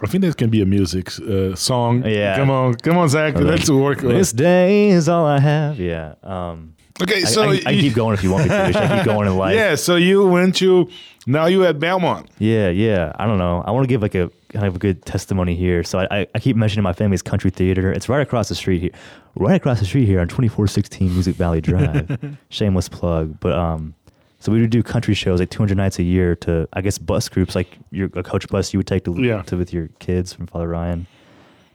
I 0.01 0.07
think 0.07 0.23
that 0.23 0.37
can 0.37 0.49
be 0.49 0.61
a 0.61 0.65
music 0.65 1.11
uh, 1.19 1.55
song. 1.55 2.05
Yeah. 2.05 2.37
Come 2.37 2.49
on, 2.49 2.75
come 2.75 2.97
on, 2.97 3.09
Zach. 3.09 3.35
Let's 3.35 3.69
work. 3.69 3.99
This 3.99 4.31
day 4.31 4.89
is 4.89 5.09
all 5.09 5.25
I 5.25 5.39
have. 5.39 5.77
Yeah. 5.79 6.15
Um, 6.23 6.75
Okay, 7.01 7.21
so 7.21 7.43
I, 7.43 7.53
I 7.53 7.59
can 7.59 7.79
keep 7.79 7.93
going 7.93 8.13
if 8.13 8.23
you 8.23 8.29
want 8.29 8.43
me 8.43 8.49
to. 8.49 8.55
Finish. 8.57 8.75
I 8.75 8.97
keep 8.97 9.05
going 9.05 9.25
in 9.25 9.37
life. 9.37 9.55
Yeah, 9.55 9.75
so 9.75 9.95
you 9.95 10.27
went 10.27 10.55
to 10.57 10.89
now 11.25 11.45
you 11.45 11.63
at 11.63 11.79
Belmont. 11.79 12.29
Yeah, 12.39 12.69
yeah. 12.71 13.13
I 13.17 13.25
don't 13.25 13.37
know. 13.37 13.63
I 13.65 13.71
want 13.71 13.85
to 13.85 13.87
give 13.87 14.01
like 14.01 14.15
a 14.15 14.29
kind 14.49 14.65
of 14.65 14.75
a 14.75 14.79
good 14.79 15.05
testimony 15.05 15.55
here. 15.55 15.83
So 15.83 15.99
I, 15.99 16.27
I, 16.33 16.39
keep 16.39 16.55
mentioning 16.55 16.83
my 16.83 16.93
family's 16.93 17.21
country 17.21 17.51
theater. 17.51 17.91
It's 17.91 18.09
right 18.09 18.21
across 18.21 18.49
the 18.49 18.55
street 18.55 18.81
here, 18.81 18.91
right 19.35 19.55
across 19.55 19.79
the 19.79 19.85
street 19.85 20.05
here 20.05 20.19
on 20.19 20.27
twenty 20.27 20.47
four 20.47 20.67
sixteen 20.67 21.13
Music 21.13 21.35
Valley 21.35 21.61
Drive. 21.61 22.37
Shameless 22.49 22.89
plug, 22.89 23.39
but 23.39 23.53
um, 23.53 23.93
so 24.39 24.51
we 24.51 24.61
would 24.61 24.69
do 24.69 24.81
country 24.83 25.13
shows 25.13 25.39
like 25.39 25.49
two 25.49 25.59
hundred 25.59 25.77
nights 25.77 25.99
a 25.99 26.03
year 26.03 26.35
to 26.37 26.67
I 26.73 26.81
guess 26.81 26.97
bus 26.97 27.29
groups 27.29 27.55
like 27.55 27.77
your 27.91 28.09
a 28.13 28.23
coach 28.23 28.47
bus 28.49 28.73
you 28.73 28.79
would 28.79 28.87
take 28.87 29.05
to 29.05 29.15
Yeah. 29.21 29.41
to 29.43 29.57
with 29.57 29.71
your 29.73 29.89
kids 29.99 30.33
from 30.33 30.47
Father 30.47 30.67
Ryan. 30.67 31.07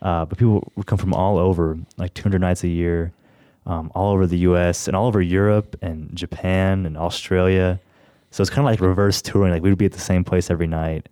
Uh, 0.03 0.25
but 0.27 0.37
people 0.37 0.71
would 0.77 0.87
come 0.87 0.99
from 0.99 1.15
all 1.15 1.39
over, 1.39 1.79
like 1.97 2.13
200 2.13 2.39
nights 2.39 2.63
a 2.63 2.69
year, 2.69 3.11
um, 3.65 3.91
all 3.95 4.13
over 4.13 4.27
the 4.27 4.37
U.S. 4.39 4.87
and 4.87 4.95
all 4.95 5.07
over 5.07 5.23
Europe 5.23 5.77
and 5.81 6.15
Japan 6.15 6.85
and 6.85 6.99
Australia. 6.99 7.81
So 8.31 8.43
it's 8.43 8.51
kind 8.51 8.67
of 8.67 8.71
like 8.71 8.81
reverse 8.81 9.23
touring. 9.23 9.53
Like 9.53 9.63
we 9.63 9.71
would 9.71 9.79
be 9.79 9.87
at 9.87 9.93
the 9.93 10.01
same 10.01 10.23
place 10.23 10.51
every 10.51 10.67
night, 10.67 11.09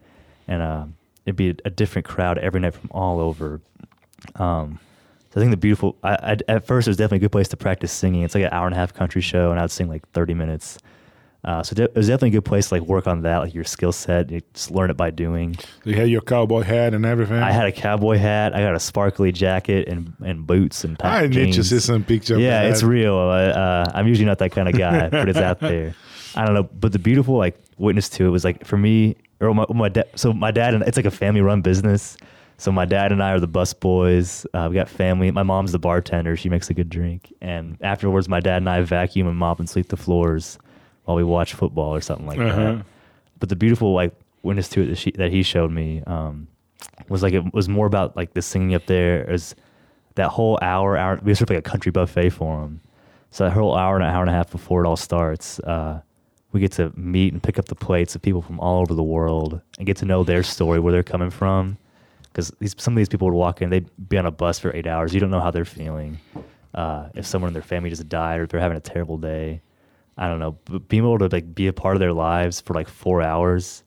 and 0.46 0.60
uh, 0.60 0.84
it'd 1.26 1.36
be 1.36 1.54
a, 1.64 1.70
different 1.70 2.06
crowd 2.06 2.38
every 2.38 2.60
night 2.60 2.74
from 2.74 2.90
all 2.90 3.20
over. 3.20 3.60
Um, 4.36 4.78
so 5.30 5.40
I 5.40 5.42
think 5.42 5.50
the 5.50 5.56
beautiful. 5.56 5.96
I, 6.02 6.14
I, 6.14 6.36
at 6.48 6.66
first, 6.66 6.86
it 6.86 6.90
was 6.90 6.96
definitely 6.96 7.18
a 7.18 7.20
good 7.20 7.32
place 7.32 7.48
to 7.48 7.56
practice 7.56 7.92
singing. 7.92 8.22
It's 8.22 8.34
like 8.34 8.44
an 8.44 8.52
hour 8.52 8.66
and 8.66 8.74
a 8.74 8.78
half 8.78 8.92
country 8.92 9.22
show, 9.22 9.50
and 9.50 9.58
I'd 9.58 9.70
sing 9.70 9.88
like 9.88 10.08
30 10.10 10.34
minutes. 10.34 10.78
Uh, 11.44 11.60
so 11.62 11.74
de- 11.74 11.84
it 11.84 11.94
was 11.96 12.06
definitely 12.06 12.28
a 12.28 12.32
good 12.32 12.44
place 12.44 12.68
to 12.68 12.74
like 12.74 12.82
work 12.84 13.08
on 13.08 13.22
that, 13.22 13.38
like 13.38 13.54
your 13.54 13.64
skill 13.64 13.90
set. 13.90 14.30
You 14.30 14.42
just 14.54 14.70
learn 14.70 14.90
it 14.90 14.96
by 14.96 15.10
doing. 15.10 15.56
You 15.84 15.94
had 15.94 16.08
your 16.08 16.20
cowboy 16.20 16.62
hat 16.62 16.94
and 16.94 17.04
everything. 17.04 17.38
I 17.38 17.50
had 17.50 17.66
a 17.66 17.72
cowboy 17.72 18.18
hat. 18.18 18.54
I 18.54 18.60
got 18.60 18.76
a 18.76 18.80
sparkly 18.80 19.32
jacket 19.32 19.88
and, 19.88 20.14
and 20.24 20.46
boots 20.46 20.84
and 20.84 20.96
tight 20.96 21.24
I 21.24 21.26
need 21.26 21.54
to 21.54 21.64
see 21.64 21.80
some 21.80 22.04
picture. 22.04 22.38
Yeah, 22.38 22.62
it's 22.62 22.84
real. 22.84 23.16
Uh, 23.16 23.48
uh, 23.48 23.92
I'm 23.92 24.06
usually 24.06 24.26
not 24.26 24.38
that 24.38 24.52
kind 24.52 24.68
of 24.68 24.76
guy, 24.76 25.08
but 25.08 25.28
it's 25.28 25.38
out 25.38 25.58
there. 25.60 25.96
I 26.36 26.44
don't 26.44 26.54
know, 26.54 26.62
but 26.62 26.92
the 26.92 27.00
beautiful 27.00 27.36
like 27.36 27.60
witness 27.76 28.08
to 28.10 28.26
it 28.26 28.30
was 28.30 28.44
like 28.44 28.64
for 28.64 28.76
me 28.76 29.16
or 29.42 29.54
my, 29.54 29.64
my 29.74 29.88
dad. 29.88 30.08
So 30.14 30.32
my 30.32 30.50
dad 30.50 30.74
and 30.74 30.82
it's 30.84 30.96
like 30.96 31.06
a 31.06 31.10
family 31.10 31.40
run 31.40 31.62
business. 31.62 32.16
So 32.58 32.70
my 32.70 32.84
dad 32.84 33.10
and 33.12 33.22
I 33.22 33.32
are 33.32 33.40
the 33.40 33.46
bus 33.48 33.72
boys. 33.72 34.46
Uh, 34.54 34.68
we 34.70 34.74
got 34.76 34.88
family. 34.88 35.30
My 35.32 35.42
mom's 35.42 35.72
the 35.72 35.78
bartender. 35.78 36.36
She 36.36 36.48
makes 36.48 36.70
a 36.70 36.74
good 36.74 36.88
drink. 36.88 37.32
And 37.40 37.76
afterwards, 37.80 38.28
my 38.28 38.38
dad 38.40 38.58
and 38.58 38.68
I 38.70 38.82
vacuum 38.82 39.26
and 39.26 39.36
mop 39.36 39.58
and 39.58 39.68
sweep 39.68 39.88
the 39.88 39.96
floors 39.96 40.58
while 41.04 41.16
we 41.16 41.24
watch 41.24 41.54
football 41.54 41.92
or 41.94 42.00
something 42.00 42.26
like 42.26 42.38
Uh-huh. 42.38 42.56
that. 42.74 42.84
But 43.40 43.48
the 43.48 43.56
beautiful 43.56 43.92
like 43.94 44.14
witness 44.44 44.68
to 44.70 44.82
it 44.82 44.86
that, 44.86 44.96
she, 44.98 45.10
that 45.12 45.32
he 45.32 45.42
showed 45.42 45.72
me 45.72 46.02
um, 46.06 46.46
was 47.08 47.22
like 47.22 47.32
it 47.32 47.52
was 47.52 47.68
more 47.68 47.86
about 47.86 48.16
like 48.16 48.34
the 48.34 48.42
singing 48.42 48.74
up 48.74 48.86
there 48.86 49.28
as 49.28 49.56
that 50.14 50.28
whole 50.28 50.58
hour 50.62 50.96
hour 50.96 51.18
we 51.22 51.34
sort 51.34 51.50
of 51.50 51.56
like 51.56 51.66
a 51.66 51.68
country 51.68 51.90
buffet 51.90 52.30
for 52.30 52.62
him. 52.62 52.80
So 53.30 53.44
that 53.44 53.50
whole 53.52 53.74
hour 53.74 53.96
and 53.96 54.04
an 54.04 54.10
hour 54.10 54.20
and 54.20 54.30
a 54.30 54.32
half 54.34 54.50
before 54.50 54.84
it 54.84 54.86
all 54.86 54.96
starts, 54.96 55.58
uh, 55.60 56.00
we 56.52 56.60
get 56.60 56.72
to 56.72 56.92
meet 56.96 57.32
and 57.32 57.42
pick 57.42 57.58
up 57.58 57.66
the 57.66 57.74
plates 57.74 58.14
of 58.14 58.22
people 58.22 58.42
from 58.42 58.60
all 58.60 58.80
over 58.80 58.94
the 58.94 59.02
world 59.02 59.60
and 59.78 59.86
get 59.86 59.96
to 59.98 60.04
know 60.04 60.22
their 60.22 60.42
story, 60.42 60.78
where 60.78 60.92
they're 60.92 61.02
coming 61.02 61.30
from. 61.30 61.78
Because 62.24 62.52
some 62.78 62.94
of 62.94 62.96
these 62.96 63.08
people 63.08 63.28
would 63.28 63.36
walk 63.36 63.60
in, 63.60 63.70
they'd 63.70 63.90
be 64.08 64.16
on 64.16 64.26
a 64.26 64.30
bus 64.30 64.58
for 64.58 64.74
eight 64.74 64.86
hours. 64.86 65.12
You 65.12 65.20
don't 65.20 65.30
know 65.30 65.40
how 65.40 65.50
they're 65.50 65.64
feeling. 65.64 66.18
Uh, 66.74 67.08
if 67.14 67.26
someone 67.26 67.48
in 67.48 67.52
their 67.52 67.62
family 67.62 67.90
just 67.90 68.08
died 68.08 68.40
or 68.40 68.44
if 68.44 68.50
they're 68.50 68.60
having 68.60 68.78
a 68.78 68.80
terrible 68.80 69.18
day, 69.18 69.60
I 70.16 70.28
don't 70.28 70.38
know. 70.38 70.56
But 70.64 70.88
being 70.88 71.02
able 71.02 71.18
to 71.18 71.28
like 71.28 71.54
be 71.54 71.66
a 71.66 71.72
part 71.72 71.96
of 71.96 72.00
their 72.00 72.12
lives 72.12 72.60
for 72.60 72.74
like 72.74 72.88
four 72.88 73.22
hours 73.22 73.82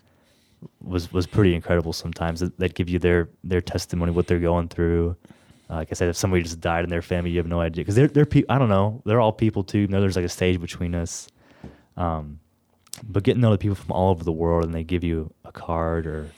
was 0.82 1.12
was 1.12 1.28
pretty 1.28 1.56
incredible. 1.56 1.94
Sometimes 1.94 2.42
they'd 2.58 2.76
give 2.76 2.90
you 2.90 3.00
their 3.00 3.30
their 3.44 3.62
testimony, 3.62 4.12
what 4.12 4.28
they're 4.28 4.40
going 4.40 4.68
through. 4.68 5.16
Uh, 5.70 5.76
like 5.76 5.88
I 5.92 5.96
said, 5.96 6.10
if 6.10 6.16
somebody 6.16 6.44
just 6.44 6.62
died 6.62 6.84
in 6.84 6.90
their 6.90 7.02
family, 7.02 7.32
you 7.32 7.38
have 7.38 7.48
no 7.48 7.60
idea 7.60 7.84
because 7.84 7.96
they're 7.96 8.08
they're 8.08 8.26
pe- 8.26 8.44
I 8.50 8.60
don't 8.60 8.70
know. 8.70 9.02
They're 9.06 9.22
all 9.22 9.32
people 9.32 9.64
too. 9.64 9.80
You 9.80 9.88
know, 9.88 10.02
there's 10.02 10.16
like 10.16 10.26
a 10.26 10.30
stage 10.30 10.60
between 10.62 10.94
us. 10.94 11.28
Um, 11.98 12.40
but 13.04 13.24
getting 13.24 13.42
to 13.42 13.48
know 13.48 13.52
the 13.52 13.58
people 13.58 13.76
from 13.76 13.92
all 13.92 14.12
over 14.12 14.24
the 14.24 14.32
world, 14.32 14.66
and 14.66 14.74
they 14.74 14.84
give 14.84 15.04
you 15.04 15.34
a 15.44 15.52
card 15.52 16.08
or 16.08 16.30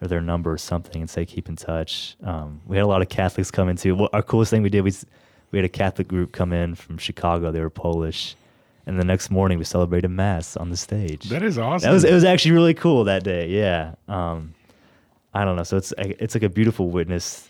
or 0.00 0.08
their 0.08 0.20
number 0.20 0.52
or 0.52 0.58
something, 0.58 1.00
and 1.00 1.08
say 1.08 1.24
keep 1.24 1.48
in 1.48 1.56
touch. 1.56 2.16
Um, 2.24 2.60
we 2.66 2.76
had 2.76 2.84
a 2.84 2.88
lot 2.88 3.02
of 3.02 3.08
Catholics 3.08 3.50
come 3.50 3.68
in 3.68 3.76
too. 3.76 3.94
Well, 3.94 4.08
our 4.12 4.22
coolest 4.22 4.50
thing 4.50 4.62
we 4.62 4.68
did 4.70 4.82
was 4.82 5.06
we 5.52 5.58
had 5.58 5.64
a 5.64 5.68
Catholic 5.68 6.08
group 6.08 6.32
come 6.32 6.52
in 6.52 6.74
from 6.74 6.98
Chicago. 6.98 7.52
They 7.52 7.60
were 7.60 7.70
Polish, 7.70 8.34
and 8.86 8.98
the 8.98 9.04
next 9.04 9.30
morning 9.30 9.58
we 9.58 9.64
celebrated 9.64 10.08
mass 10.08 10.56
on 10.56 10.70
the 10.70 10.76
stage. 10.76 11.28
That 11.28 11.42
is 11.42 11.58
awesome. 11.58 11.88
That 11.88 11.92
was 11.92 12.04
it 12.04 12.12
was 12.12 12.24
actually 12.24 12.52
really 12.52 12.74
cool 12.74 13.04
that 13.04 13.22
day. 13.22 13.48
Yeah. 13.48 13.94
Um, 14.08 14.54
I 15.34 15.44
don't 15.44 15.56
know. 15.56 15.62
So 15.62 15.76
it's 15.76 15.94
it's 15.98 16.34
like 16.34 16.42
a 16.42 16.48
beautiful 16.48 16.90
witness. 16.90 17.48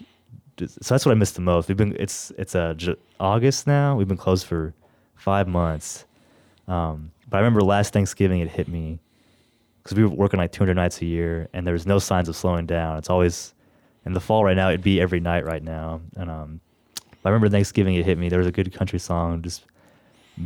So 0.59 0.95
that's 0.95 1.07
what 1.07 1.13
I 1.13 1.15
miss 1.15 1.33
the 1.33 1.41
most. 1.41 1.69
We've 1.69 1.77
been 1.77 1.97
it's 1.99 2.31
it's 2.39 2.55
uh, 2.55 2.75
August 3.19 3.67
now. 3.67 3.97
We've 3.97 4.09
been 4.09 4.17
closed 4.19 4.47
for 4.47 4.75
five 5.17 5.49
months. 5.49 6.05
Um, 6.69 7.11
but 7.33 7.39
I 7.39 7.41
remember 7.41 7.63
last 7.63 7.95
Thanksgiving 7.95 8.41
it 8.41 8.49
hit 8.51 8.69
me 8.69 9.01
because 9.83 9.97
we 9.97 10.05
were 10.05 10.11
working 10.11 10.37
like 10.37 10.53
200 10.53 10.75
nights 10.75 11.01
a 11.01 11.07
year, 11.07 11.49
and 11.55 11.67
there 11.67 11.73
was 11.73 11.87
no 11.87 11.99
signs 11.99 12.29
of 12.29 12.37
slowing 12.37 12.67
down. 12.67 12.99
It's 12.99 13.09
always 13.09 13.55
in 14.05 14.13
the 14.13 14.21
fall 14.21 14.45
right 14.45 14.55
now. 14.55 14.69
It'd 14.69 14.83
be 14.83 15.01
every 15.01 15.19
night 15.19 15.47
right 15.47 15.63
now. 15.63 16.03
And 16.15 16.31
um, 16.31 16.61
I 17.25 17.31
remember 17.31 17.49
Thanksgiving 17.49 17.95
it 17.95 18.05
hit 18.05 18.19
me. 18.19 18.29
There 18.29 18.39
was 18.39 18.47
a 18.47 18.53
good 18.53 18.71
country 18.75 18.99
song, 18.99 19.41
just 19.41 19.65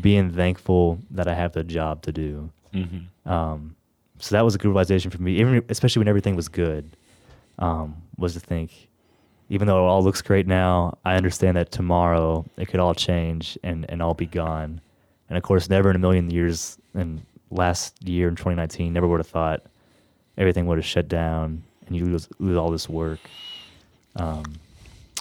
being 0.01 0.31
thankful 0.31 1.01
that 1.11 1.27
I 1.27 1.35
have 1.35 1.53
the 1.55 1.65
job 1.65 2.03
to 2.03 2.13
do. 2.13 2.51
Um, 3.29 3.75
so 4.21 4.37
that 4.37 4.45
was 4.45 4.55
a 4.55 4.59
good 4.59 4.69
realization 4.69 5.11
for 5.11 5.21
me, 5.21 5.41
even 5.41 5.65
especially 5.69 5.99
when 5.99 6.09
everything 6.09 6.37
was 6.37 6.47
good. 6.49 6.97
Um, 7.59 7.97
was 8.17 8.35
to 8.35 8.41
think, 8.41 8.89
even 9.49 9.67
though 9.67 9.85
it 9.85 9.89
all 9.89 10.05
looks 10.05 10.23
great 10.23 10.47
now, 10.47 10.99
I 11.05 11.17
understand 11.17 11.57
that 11.57 11.73
tomorrow 11.73 12.45
it 12.57 12.69
could 12.69 12.79
all 12.79 12.95
change 12.95 13.59
and 13.65 13.85
and 13.89 14.01
all 14.01 14.15
be 14.15 14.27
gone. 14.27 14.81
And 15.29 15.37
of 15.37 15.43
course, 15.43 15.69
never 15.69 15.91
in 15.91 15.97
a 15.97 15.99
million 15.99 16.31
years, 16.31 16.79
and 16.95 17.23
last 17.51 18.07
year 18.07 18.29
in 18.29 18.37
2019, 18.37 18.93
never 18.93 19.07
would 19.09 19.21
have 19.21 19.27
thought 19.27 19.63
everything 20.39 20.67
would 20.67 20.79
have 20.79 20.85
shut 20.87 21.09
down 21.09 21.63
and 21.87 21.97
you 21.97 22.05
lose, 22.05 22.29
lose 22.39 22.57
all 22.57 22.71
this 22.71 22.89
work. 22.89 23.19
Um, 24.17 24.45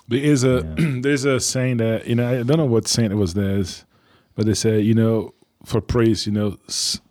There 0.08 0.20
is 0.20 0.44
a 0.44 0.64
Yeah. 0.78 1.00
there's 1.02 1.26
a 1.26 1.40
saying 1.40 1.78
that 1.78 2.08
you 2.08 2.16
know 2.16 2.30
I 2.30 2.44
don't 2.44 2.58
know 2.58 2.66
what 2.66 2.88
saint 2.88 3.12
it 3.12 3.16
was 3.16 3.34
this, 3.34 3.84
but 4.36 4.46
they 4.46 4.54
say 4.54 4.80
you 4.80 4.94
know 4.94 5.34
for 5.64 5.82
praise 5.82 6.28
you 6.28 6.32
know 6.34 6.58
s- 6.70 7.02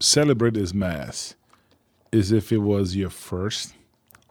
celebrate 0.00 0.54
this 0.54 0.72
mass 0.72 1.34
as 2.12 2.32
if 2.32 2.50
it 2.50 2.58
was 2.58 2.96
your 2.96 3.10
first, 3.10 3.74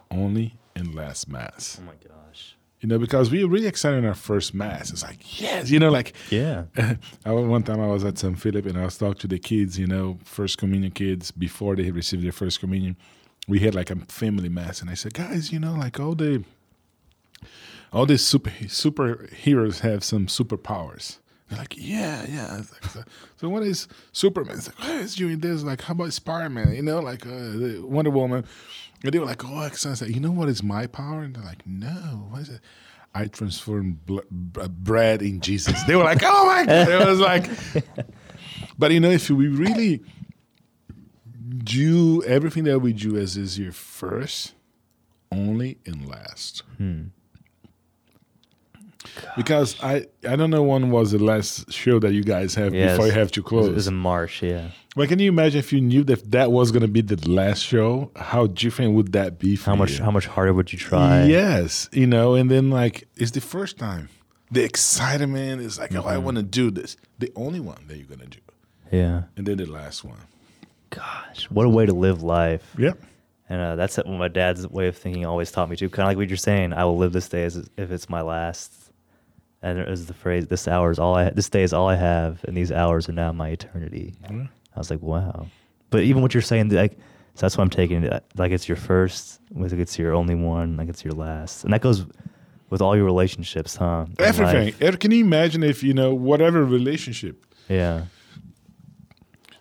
only, 0.09 0.55
and 0.75 0.95
last 0.95 1.29
mass. 1.29 1.77
oh 1.79 1.85
my 1.85 1.93
gosh! 2.07 2.55
You 2.81 2.87
know 2.87 2.99
because 2.99 3.31
we 3.31 3.43
were 3.43 3.49
really 3.49 3.67
excited 3.67 3.97
in 3.97 4.05
our 4.05 4.13
first 4.13 4.53
mass. 4.53 4.91
It's 4.91 5.03
like 5.03 5.41
yes, 5.41 5.71
you 5.71 5.79
know 5.79 5.89
like 5.89 6.13
Yeah, 6.29 6.65
I, 7.25 7.31
one 7.31 7.63
time 7.63 7.81
I 7.81 7.87
was 7.87 8.03
at 8.03 8.19
St. 8.19 8.39
Philip 8.39 8.67
and 8.67 8.77
I 8.77 8.85
was 8.85 8.97
talking 8.97 9.19
to 9.21 9.27
the 9.27 9.39
kids, 9.39 9.79
you 9.79 9.87
know, 9.87 10.19
first 10.23 10.59
communion 10.59 10.91
kids 10.91 11.31
before 11.31 11.75
they 11.75 11.83
had 11.85 11.95
received 11.95 12.23
their 12.23 12.31
first 12.31 12.59
communion. 12.59 12.95
We 13.47 13.59
had 13.59 13.73
like 13.73 13.89
a 13.89 13.95
family 14.07 14.49
mass, 14.49 14.81
and 14.81 14.89
I 14.89 14.93
said, 14.93 15.13
guys, 15.13 15.51
you 15.51 15.59
know, 15.59 15.73
like 15.73 15.99
all 15.99 16.13
the 16.13 16.43
all 17.91 18.05
these 18.05 18.25
super 18.25 18.49
superheroes 18.49 19.79
have 19.79 20.03
some 20.03 20.27
superpowers. 20.27 21.17
They're 21.49 21.59
like, 21.59 21.75
yeah, 21.77 22.25
yeah. 22.27 22.57
Like, 22.57 22.83
so, 22.91 23.03
so 23.37 23.49
what 23.49 23.63
is 23.63 23.87
Superman? 24.11 24.57
It's 24.57 24.67
like, 24.67 24.75
oh, 24.83 24.99
it's 24.99 25.15
doing 25.15 25.39
this. 25.39 25.63
Like, 25.63 25.81
how 25.81 25.93
about 25.93 26.11
Spider 26.13 26.49
Man? 26.49 26.73
You 26.73 26.81
know, 26.81 26.99
like 26.99 27.25
uh, 27.25 27.29
the 27.29 27.81
Wonder 27.85 28.11
Woman. 28.11 28.45
And 29.03 29.11
they 29.13 29.19
were 29.19 29.25
like, 29.25 29.45
oh, 29.45 29.57
I 29.57 29.69
said, 29.69 30.09
you 30.09 30.19
know 30.19 30.31
what 30.31 30.49
is 30.49 30.61
my 30.63 30.87
power? 30.87 31.21
And 31.21 31.35
they're 31.35 31.43
like, 31.43 31.65
no, 31.65 32.27
what 32.29 32.41
is 32.41 32.49
it? 32.49 32.61
I 33.15 33.25
transform 33.27 33.99
bl- 34.05 34.19
b- 34.29 34.67
bread 34.69 35.21
in 35.21 35.39
Jesus. 35.39 35.81
They 35.83 35.95
were 35.95 36.03
like, 36.03 36.21
oh 36.23 36.45
my 36.47 36.65
God. 36.65 36.89
It 36.89 37.07
was 37.07 37.19
like, 37.19 37.49
but 38.77 38.91
you 38.91 38.99
know, 38.99 39.09
if 39.09 39.29
we 39.29 39.47
really 39.47 40.01
do 41.63 42.23
everything 42.23 42.63
that 42.65 42.79
we 42.79 42.93
do 42.93 43.17
as 43.17 43.37
is 43.37 43.57
your 43.57 43.71
first, 43.71 44.53
only, 45.31 45.77
and 45.85 46.07
last, 46.07 46.63
Because 49.35 49.75
I 49.83 50.05
I 50.27 50.35
don't 50.35 50.49
know 50.49 50.63
when 50.63 50.89
was 50.91 51.11
the 51.11 51.19
last 51.23 51.71
show 51.71 51.99
that 51.99 52.13
you 52.13 52.23
guys 52.23 52.55
have 52.55 52.73
Yeah, 52.73 52.91
before 52.91 53.05
you 53.07 53.13
have 53.13 53.31
to 53.31 53.43
close. 53.43 53.67
it 53.67 53.73
was 53.75 53.87
in 53.87 53.95
March, 53.95 54.41
yeah. 54.43 54.69
But 54.95 55.09
can 55.09 55.19
you 55.19 55.29
imagine 55.29 55.59
if 55.59 55.71
you 55.71 55.79
knew 55.81 56.03
that 56.05 56.31
that 56.31 56.51
was 56.51 56.71
going 56.71 56.81
to 56.81 56.87
be 56.87 57.01
the 57.01 57.17
last 57.29 57.61
show? 57.63 58.09
How 58.15 58.47
different 58.47 58.93
would 58.95 59.11
that 59.13 59.37
be 59.37 59.55
for 59.55 59.69
How 59.71 59.75
much 59.75 59.97
you? 59.99 60.03
how 60.03 60.11
much 60.11 60.25
harder 60.25 60.53
would 60.53 60.71
you 60.73 60.79
try? 60.79 61.25
Yes, 61.25 61.87
you 61.91 62.07
know, 62.07 62.33
and 62.35 62.49
then 62.49 62.69
like 62.71 63.07
it's 63.15 63.31
the 63.31 63.41
first 63.41 63.77
time. 63.77 64.09
The 64.49 64.63
excitement 64.63 65.61
is 65.61 65.77
like, 65.77 65.93
oh, 65.93 65.99
Mm-hmm. 65.99 66.07
I 66.07 66.17
want 66.17 66.37
to 66.37 66.43
do 66.43 66.71
this. 66.71 66.95
The 67.19 67.31
only 67.35 67.59
one 67.59 67.83
that 67.87 67.97
you're 67.97 68.07
gonna 68.07 68.25
do, 68.27 68.39
Yeah. 68.91 69.23
and 69.35 69.45
then 69.45 69.57
the 69.57 69.65
last 69.65 70.03
one. 70.03 70.21
Gosh, 70.89 71.45
what 71.51 71.65
a 71.65 71.69
way 71.69 71.85
to 71.85 71.93
live 71.93 72.23
life. 72.23 72.63
Yep. 72.77 72.97
And 73.49 73.61
uh, 73.61 73.75
that's 73.75 73.97
what 73.97 74.07
my 74.07 74.27
dad's 74.29 74.67
way 74.67 74.87
of 74.87 74.97
thinking 74.97 75.25
always 75.25 75.51
taught 75.51 75.69
me 75.69 75.75
too. 75.75 75.89
Kind 75.89 76.05
of 76.05 76.09
like 76.11 76.17
what 76.17 76.29
you're 76.29 76.37
saying. 76.37 76.73
I 76.73 76.83
will 76.85 76.97
live 76.97 77.13
this 77.13 77.29
day 77.29 77.43
as 77.43 77.55
if 77.77 77.91
it's 77.91 78.09
my 78.09 78.21
last. 78.21 78.73
And 79.61 79.79
it 79.79 79.87
was 79.89 80.05
the 80.05 80.13
phrase, 80.13 80.47
"This 80.47 80.67
hour 80.67 80.91
is 80.91 80.99
all 80.99 81.15
I. 81.15 81.29
This 81.31 81.49
day 81.49 81.63
is 81.63 81.73
all 81.73 81.87
I 81.89 81.95
have, 81.95 82.43
and 82.45 82.55
these 82.55 82.71
hours 82.71 83.09
are 83.09 83.13
now 83.13 83.31
my 83.31 83.49
eternity." 83.49 84.13
I 84.29 84.79
was 84.79 84.89
like, 84.91 85.01
"Wow!" 85.01 85.47
But 85.89 86.03
even 86.03 86.21
what 86.21 86.33
you're 86.33 86.41
saying, 86.43 86.69
like, 86.69 86.93
so 87.33 87.41
that's 87.41 87.57
why 87.57 87.63
I'm 87.63 87.69
taking 87.69 88.03
it. 88.03 88.23
Like 88.35 88.51
it's 88.51 88.67
your 88.69 88.75
first, 88.75 89.39
like 89.55 89.71
it's 89.73 89.97
your 89.97 90.13
only 90.13 90.35
one, 90.35 90.77
like 90.77 90.89
it's 90.89 91.03
your 91.03 91.13
last, 91.13 91.63
and 91.63 91.73
that 91.73 91.81
goes 91.81 92.05
with 92.69 92.81
all 92.81 92.95
your 92.95 93.05
relationships, 93.05 93.75
huh? 93.75 94.05
Everything. 94.19 94.73
Er- 94.81 94.97
Can 94.97 95.11
you 95.11 95.23
imagine 95.23 95.63
if 95.63 95.81
you 95.83 95.93
know 95.93 96.13
whatever 96.13 96.63
relationship? 96.65 97.43
Yeah, 97.69 98.03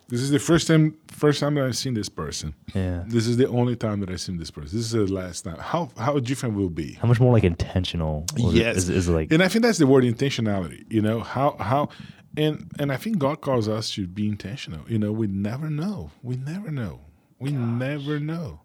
This 0.09 0.21
is 0.21 0.29
the 0.31 0.39
first 0.39 0.67
time, 0.67 0.95
first 1.09 1.41
time 1.41 1.55
that 1.55 1.65
I've 1.65 1.75
seen 1.75 1.93
this 1.93 2.07
person. 2.07 2.53
yeah. 2.73 3.03
This 3.07 3.27
is 3.27 3.35
the 3.35 3.47
only 3.49 3.75
time 3.75 3.99
that 3.99 4.09
I've 4.09 4.21
seen 4.21 4.37
this 4.37 4.49
person. 4.51 4.77
This 4.77 4.85
is 4.85 4.91
the 4.93 5.05
last 5.13 5.41
time. 5.43 5.57
How 5.59 5.89
how 5.97 6.17
different 6.19 6.55
will 6.55 6.67
it 6.67 6.75
be? 6.75 6.93
How 6.93 7.07
much 7.09 7.19
more 7.19 7.33
like 7.33 7.43
intentional? 7.43 8.25
was 8.37 8.53
it- 8.53 8.57
yes, 8.59 8.77
is, 8.77 8.89
is 8.89 9.09
like 9.09 9.31
and 9.33 9.43
I 9.43 9.49
think 9.49 9.63
that's 9.65 9.79
the 9.79 9.87
word 9.87 10.03
intentionality. 10.05 10.85
You 10.89 11.01
know 11.01 11.19
how 11.19 11.57
how, 11.59 11.89
and 12.37 12.71
and 12.79 12.91
I 12.91 12.97
think 12.97 13.17
God 13.17 13.41
calls 13.41 13.67
us 13.67 13.91
to 13.95 14.07
be 14.07 14.27
intentional. 14.29 14.81
You 14.87 14.97
know, 14.97 15.11
we 15.11 15.27
never 15.27 15.69
know. 15.69 16.11
We 16.23 16.37
never 16.37 16.71
know. 16.71 17.01
We 17.39 17.51
never 17.51 18.19
know. 18.19 18.61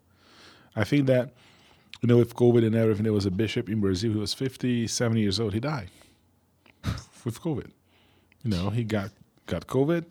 I 0.77 0.85
think 0.85 1.07
that 1.07 1.33
you 2.01 2.07
know 2.07 2.17
with 2.17 2.35
COVID 2.35 2.65
and 2.65 2.73
everything, 2.73 3.03
there 3.03 3.11
was 3.13 3.25
a 3.25 3.31
bishop 3.31 3.67
in 3.69 3.81
Brazil 3.81 4.13
who 4.13 4.19
was 4.19 4.33
57 4.33 5.17
years 5.17 5.39
old. 5.41 5.53
He 5.53 5.59
died 5.59 5.89
with 7.25 7.41
COVID. 7.41 7.69
You 8.43 8.49
know, 8.51 8.69
he 8.69 8.83
got 8.85 9.11
got 9.45 9.67
COVID, 9.67 10.05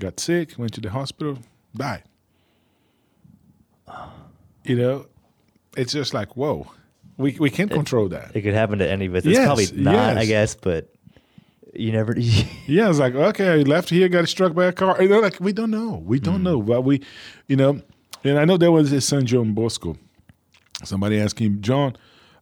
got 0.00 0.18
sick, 0.20 0.54
went 0.58 0.72
to 0.74 0.80
the 0.80 0.90
hospital, 0.90 1.38
died. 1.76 2.02
You 4.64 4.76
know, 4.76 5.06
it's 5.76 5.92
just 5.92 6.14
like 6.14 6.36
whoa. 6.36 6.70
We, 7.18 7.36
we 7.38 7.50
can't 7.50 7.70
control 7.70 8.08
that. 8.08 8.34
it 8.34 8.40
could 8.42 8.54
happen 8.54 8.78
to 8.78 8.90
any 8.90 9.06
of 9.06 9.14
us. 9.14 9.24
It's 9.24 9.34
Yes, 9.34 9.44
probably 9.44 9.66
not, 9.82 10.16
I 10.16 10.24
guess, 10.24 10.54
but 10.54 10.92
you 11.74 11.92
never. 11.92 12.16
Yeah, 12.66 12.88
it's 12.88 12.98
like 12.98 13.14
okay, 13.14 13.48
I 13.48 13.56
left 13.56 13.90
here, 13.90 14.08
got 14.08 14.28
struck 14.28 14.54
by 14.54 14.66
a 14.66 14.72
car. 14.72 15.00
You 15.02 15.08
know, 15.08 15.20
like 15.20 15.38
we 15.40 15.52
don't 15.52 15.70
know, 15.70 16.02
we 16.04 16.18
don't 16.20 16.42
know, 16.42 16.62
but 16.62 16.82
we, 16.82 17.02
you 17.48 17.56
know, 17.56 17.82
and 18.24 18.38
I 18.38 18.44
know 18.44 18.56
there 18.56 18.72
was 18.72 18.90
his 18.90 19.04
son 19.04 19.26
John 19.26 19.52
Bosco. 19.52 19.96
Somebody 20.84 21.20
asked 21.20 21.38
him, 21.38 21.60
John, 21.60 21.96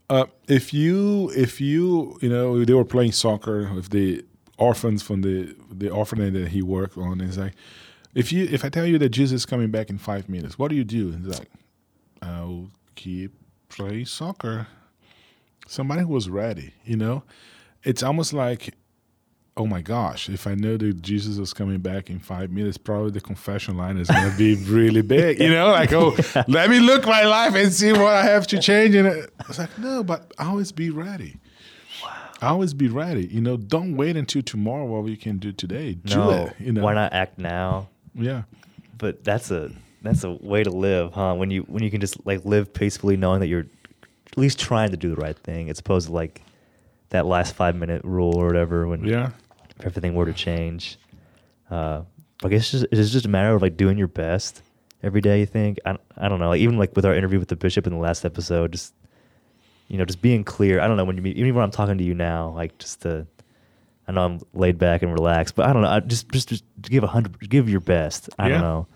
uh, 0.08 0.26
if 0.48 0.72
you, 0.72 1.30
if 1.36 1.60
you, 1.60 2.18
you 2.22 2.28
know, 2.28 2.64
they 2.64 2.72
were 2.74 2.84
playing 2.84 3.12
soccer 3.12 3.70
if 3.76 3.90
the 3.90 4.24
orphans 4.60 5.02
from 5.02 5.22
the 5.22 5.56
the 5.70 5.90
orphanage 5.90 6.34
that 6.34 6.48
he 6.48 6.62
worked 6.62 6.96
on. 6.96 7.20
He's 7.20 7.38
like, 7.38 7.54
if 8.14 8.32
you, 8.32 8.46
if 8.50 8.64
I 8.64 8.68
tell 8.68 8.86
you 8.86 8.98
that 8.98 9.08
Jesus 9.08 9.42
is 9.42 9.46
coming 9.46 9.70
back 9.70 9.90
in 9.90 9.98
five 9.98 10.28
minutes, 10.28 10.58
what 10.58 10.68
do 10.68 10.76
you 10.76 10.84
do? 10.84 11.12
And 11.12 11.26
he's 11.26 11.38
like, 11.38 11.50
I'll 12.22 12.70
keep 12.94 13.32
playing 13.68 14.06
soccer. 14.06 14.68
Somebody 15.66 16.02
who 16.02 16.08
was 16.08 16.28
ready, 16.28 16.74
you 16.84 16.96
know, 16.96 17.22
it's 17.84 18.02
almost 18.02 18.32
like 18.32 18.74
oh 19.56 19.66
my 19.66 19.82
gosh, 19.82 20.30
if 20.30 20.46
I 20.46 20.54
know 20.54 20.78
that 20.78 21.02
Jesus 21.02 21.36
was 21.36 21.52
coming 21.52 21.80
back 21.80 22.08
in 22.08 22.18
five 22.18 22.50
minutes, 22.50 22.78
probably 22.78 23.10
the 23.10 23.20
confession 23.20 23.76
line 23.76 23.98
is 23.98 24.08
going 24.08 24.30
to 24.30 24.36
be 24.36 24.54
really 24.70 25.02
big. 25.02 25.38
You 25.38 25.50
know, 25.50 25.70
like, 25.70 25.92
oh, 25.92 26.16
let 26.48 26.70
me 26.70 26.80
look 26.80 27.04
my 27.04 27.24
life 27.24 27.54
and 27.54 27.70
see 27.70 27.92
what 27.92 28.14
I 28.14 28.24
have 28.24 28.46
to 28.48 28.58
change. 28.58 28.94
And 28.94 29.06
it's 29.48 29.58
like, 29.58 29.78
no, 29.78 30.02
but 30.02 30.32
always 30.38 30.72
be 30.72 30.88
ready. 30.88 31.36
Always 32.42 32.74
be 32.74 32.88
ready. 32.88 33.26
You 33.26 33.40
know, 33.40 33.56
don't 33.56 33.96
wait 33.96 34.16
until 34.16 34.42
tomorrow 34.42 34.84
what 34.86 35.02
we 35.02 35.16
can 35.16 35.38
do 35.38 35.52
today. 35.52 35.94
Do 35.94 36.16
no, 36.16 36.30
it. 36.30 36.54
You 36.58 36.72
know, 36.72 36.82
why 36.82 36.94
not 36.94 37.12
act 37.12 37.38
now? 37.38 37.88
Yeah. 38.14 38.42
But 38.98 39.24
that's 39.24 39.50
a 39.50 39.70
that's 40.02 40.24
a 40.24 40.30
way 40.30 40.62
to 40.62 40.70
live, 40.70 41.12
huh? 41.12 41.34
When 41.34 41.50
you 41.50 41.62
when 41.62 41.82
you 41.82 41.90
can 41.90 42.00
just 42.00 42.24
like 42.26 42.44
live 42.44 42.72
peacefully, 42.72 43.16
knowing 43.16 43.40
that 43.40 43.48
you're 43.48 43.66
at 44.26 44.38
least 44.38 44.58
trying 44.58 44.90
to 44.90 44.96
do 44.96 45.10
the 45.10 45.16
right 45.16 45.36
thing, 45.38 45.68
as 45.70 45.78
opposed 45.78 46.06
to 46.08 46.12
like 46.12 46.42
that 47.10 47.26
last 47.26 47.54
five 47.54 47.76
minute 47.76 48.02
rule 48.04 48.36
or 48.36 48.46
whatever. 48.46 48.86
When 48.86 49.04
Yeah. 49.04 49.30
if 49.78 49.86
everything 49.86 50.14
were 50.14 50.26
to 50.26 50.32
change, 50.32 50.98
uh, 51.70 52.02
I 52.44 52.48
guess 52.48 52.60
it's 52.62 52.70
just, 52.70 52.86
it's 52.92 53.10
just 53.10 53.26
a 53.26 53.28
matter 53.28 53.54
of 53.54 53.62
like 53.62 53.76
doing 53.76 53.98
your 53.98 54.08
best 54.08 54.62
every 55.02 55.20
day. 55.20 55.40
You 55.40 55.46
think 55.46 55.78
I 55.84 55.96
I 56.16 56.28
don't 56.28 56.38
know. 56.38 56.48
Like 56.48 56.60
even 56.60 56.78
like 56.78 56.94
with 56.96 57.04
our 57.04 57.14
interview 57.14 57.38
with 57.38 57.48
the 57.48 57.56
bishop 57.56 57.86
in 57.86 57.92
the 57.92 57.98
last 57.98 58.24
episode, 58.24 58.72
just 58.72 58.94
you 59.90 59.98
know, 59.98 60.04
just 60.06 60.22
being 60.22 60.44
clear. 60.44 60.80
I 60.80 60.86
don't 60.88 60.96
know 60.96 61.04
when 61.04 61.16
you 61.16 61.22
meet, 61.22 61.36
even 61.36 61.54
when 61.54 61.64
I'm 61.64 61.70
talking 61.70 61.98
to 61.98 62.04
you 62.04 62.14
now, 62.14 62.50
like 62.50 62.78
just 62.78 63.02
to. 63.02 63.26
I 64.08 64.12
know 64.12 64.24
I'm 64.24 64.40
laid 64.54 64.76
back 64.78 65.02
and 65.02 65.12
relaxed, 65.12 65.54
but 65.54 65.66
I 65.66 65.72
don't 65.72 65.82
know. 65.82 65.88
I 65.88 66.00
just 66.00 66.28
just, 66.30 66.48
just 66.48 66.64
give 66.82 67.04
a 67.04 67.06
hundred, 67.06 67.48
give 67.50 67.68
your 67.68 67.80
best. 67.80 68.28
I 68.38 68.46
Yeah. 68.48 68.54
don't 68.54 68.62
know. 68.62 68.86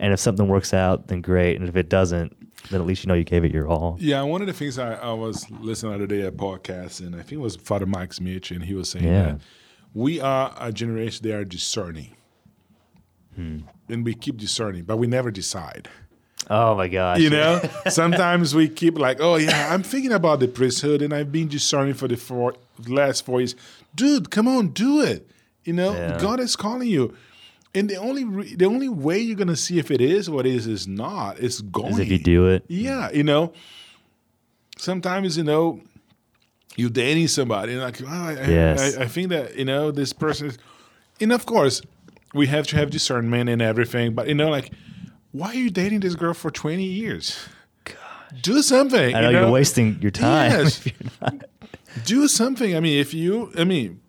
And 0.00 0.12
if 0.12 0.20
something 0.20 0.48
works 0.48 0.72
out, 0.72 1.08
then 1.08 1.20
great. 1.20 1.58
And 1.60 1.68
if 1.68 1.76
it 1.76 1.88
doesn't, 1.88 2.34
then 2.70 2.80
at 2.80 2.86
least 2.86 3.04
you 3.04 3.08
know 3.08 3.14
you 3.14 3.24
gave 3.24 3.44
it 3.44 3.52
your 3.52 3.68
all. 3.68 3.96
Yeah, 4.00 4.22
one 4.22 4.40
of 4.40 4.46
the 4.46 4.52
things 4.52 4.78
I, 4.78 4.94
I 4.94 5.12
was 5.12 5.50
listening 5.50 5.90
the 5.92 5.96
other 5.96 6.06
day 6.06 6.22
at 6.22 6.36
podcast, 6.36 7.00
and 7.00 7.14
I 7.14 7.18
think 7.18 7.32
it 7.32 7.38
was 7.40 7.56
Father 7.56 7.86
Mike 7.86 8.12
Schmitz, 8.12 8.50
and 8.50 8.64
he 8.64 8.74
was 8.74 8.88
saying 8.90 9.04
Yeah. 9.04 9.22
that 9.22 9.40
we 9.94 10.20
are 10.20 10.54
a 10.58 10.72
generation 10.72 11.26
that 11.28 11.34
are 11.36 11.44
discerning. 11.44 12.16
Hmm. 13.34 13.60
And 13.88 14.04
we 14.04 14.14
keep 14.14 14.36
discerning, 14.38 14.84
but 14.84 14.96
we 14.98 15.06
never 15.06 15.30
decide. 15.30 15.88
Oh 16.50 16.74
my 16.74 16.88
gosh! 16.88 17.18
You 17.20 17.30
know, 17.30 17.60
sometimes 17.88 18.54
we 18.54 18.68
keep 18.68 18.98
like, 18.98 19.18
oh 19.20 19.36
yeah, 19.36 19.72
I'm 19.72 19.82
thinking 19.82 20.12
about 20.12 20.40
the 20.40 20.48
priesthood, 20.48 21.00
and 21.02 21.12
I've 21.14 21.30
been 21.32 21.48
discerning 21.48 21.94
for 21.94 22.08
the 22.08 22.16
four, 22.16 22.54
last 22.88 23.24
four 23.24 23.40
years. 23.40 23.54
Dude, 23.94 24.30
come 24.30 24.48
on, 24.48 24.68
do 24.68 25.00
it. 25.02 25.28
You 25.64 25.72
know, 25.72 25.92
Yeah. 25.92 26.18
God 26.20 26.40
is 26.40 26.56
calling 26.56 26.88
you, 26.88 27.14
and 27.74 27.88
the 27.88 27.96
only 27.96 28.24
re- 28.24 28.54
the 28.54 28.64
only 28.66 28.88
way 28.88 29.18
you're 29.20 29.36
gonna 29.36 29.56
see 29.56 29.78
if 29.78 29.90
it 29.90 30.00
is 30.00 30.28
what 30.28 30.44
it 30.46 30.54
is 30.54 30.66
is 30.66 30.88
not 30.88 31.38
is 31.38 31.60
going. 31.62 31.92
As 31.94 31.98
if 32.00 32.08
you 32.10 32.18
do 32.18 32.46
it. 32.48 32.64
Yeah, 32.68 33.10
you 33.12 33.22
know. 33.22 33.52
Sometimes 34.78 35.36
you 35.36 35.44
know, 35.44 35.80
you're 36.76 36.90
dating 36.90 37.28
somebody, 37.28 37.72
and 37.72 37.82
like, 37.82 38.00
oh, 38.02 38.06
I, 38.06 38.32
I- 38.32 38.48
Yes. 38.48 38.96
I, 38.96 39.02
I 39.02 39.06
think 39.06 39.28
that 39.28 39.56
you 39.56 39.64
know 39.64 39.90
this 39.90 40.12
person, 40.12 40.48
is, 40.48 40.58
and 41.20 41.32
of 41.32 41.46
course, 41.46 41.82
we 42.34 42.46
have 42.48 42.66
to 42.68 42.76
have 42.76 42.90
discernment 42.90 43.48
and 43.48 43.62
everything. 43.62 44.14
But 44.14 44.26
you 44.28 44.34
know, 44.34 44.48
like, 44.50 44.72
why 45.32 45.48
are 45.48 45.54
you 45.54 45.70
dating 45.70 46.00
this 46.00 46.14
girl 46.14 46.34
for 46.34 46.50
twenty 46.50 46.84
years? 46.84 47.38
Do 48.40 48.62
something. 48.62 49.14
I 49.14 49.20
know, 49.20 49.28
you 49.30 49.38
you're 49.40 49.50
wasting 49.50 49.98
your 50.00 50.10
time. 50.10 50.50
Yes. 50.64 50.86
if 50.86 51.00
you're 51.00 51.10
not- 51.20 51.44
Do 52.04 52.26
something. 52.28 52.74
I 52.74 52.80
mean, 52.80 52.98
if 52.98 53.12
you, 53.12 53.52
I 53.58 53.64
mean, 53.64 54.00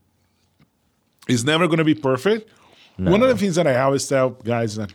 it's 1.28 1.44
never 1.44 1.68
going 1.68 1.80
to 1.80 1.84
be 1.84 1.96
perfect. 1.96 2.50
One 2.98 3.22
of 3.22 3.28
the 3.28 3.36
things 3.38 3.56
that 3.56 3.68
I 3.68 3.76
always 3.82 4.08
tell 4.08 4.30
guys 4.30 4.72
is 4.72 4.78
that 4.78 4.94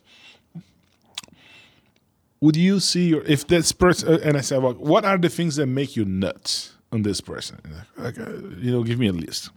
would 2.40 2.56
you 2.56 2.78
see 2.80 3.08
your 3.08 3.22
if 3.24 3.46
this 3.48 3.72
person 3.72 4.08
uh, 4.14 4.18
and 4.22 4.36
I 4.36 4.40
said, 4.40 4.62
well, 4.62 4.74
what 4.74 5.04
are 5.04 5.18
the 5.18 5.28
things 5.28 5.56
that 5.56 5.66
make 5.66 5.96
you 5.96 6.04
nuts 6.04 6.74
on 6.92 7.02
this 7.02 7.20
person? 7.20 7.58
Like, 7.96 8.18
uh, 8.18 8.30
you 8.58 8.70
know, 8.70 8.82
give 8.84 8.98
me 8.98 9.08
a 9.08 9.12
list. 9.12 9.50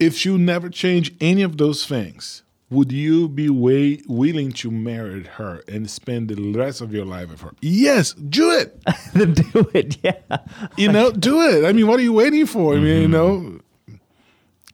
If 0.00 0.24
you 0.24 0.38
never 0.38 0.70
change 0.70 1.12
any 1.20 1.42
of 1.42 1.58
those 1.58 1.84
things, 1.86 2.42
would 2.70 2.92
you 2.92 3.28
be 3.28 3.48
way 3.48 4.02
willing 4.08 4.52
to 4.52 4.70
marry 4.70 5.24
her 5.24 5.62
and 5.68 5.88
spend 5.90 6.28
the 6.28 6.52
rest 6.52 6.80
of 6.80 6.92
your 6.92 7.04
life 7.06 7.30
with 7.30 7.40
her? 7.40 7.52
Yes, 7.60 8.12
do 8.12 8.50
it. 8.52 8.82
then 9.14 9.32
do 9.34 9.70
it. 9.74 9.96
Yeah. 10.02 10.38
You 10.76 10.92
know, 10.92 11.10
do 11.10 11.40
it. 11.42 11.64
I 11.64 11.72
mean, 11.72 11.86
what 11.86 11.98
are 11.98 12.02
you 12.02 12.12
waiting 12.12 12.44
for? 12.46 12.74
I 12.74 12.76
mean, 12.78 12.86
you 12.86 13.08
Mm-hmm. 13.08 13.12
know, 13.12 13.60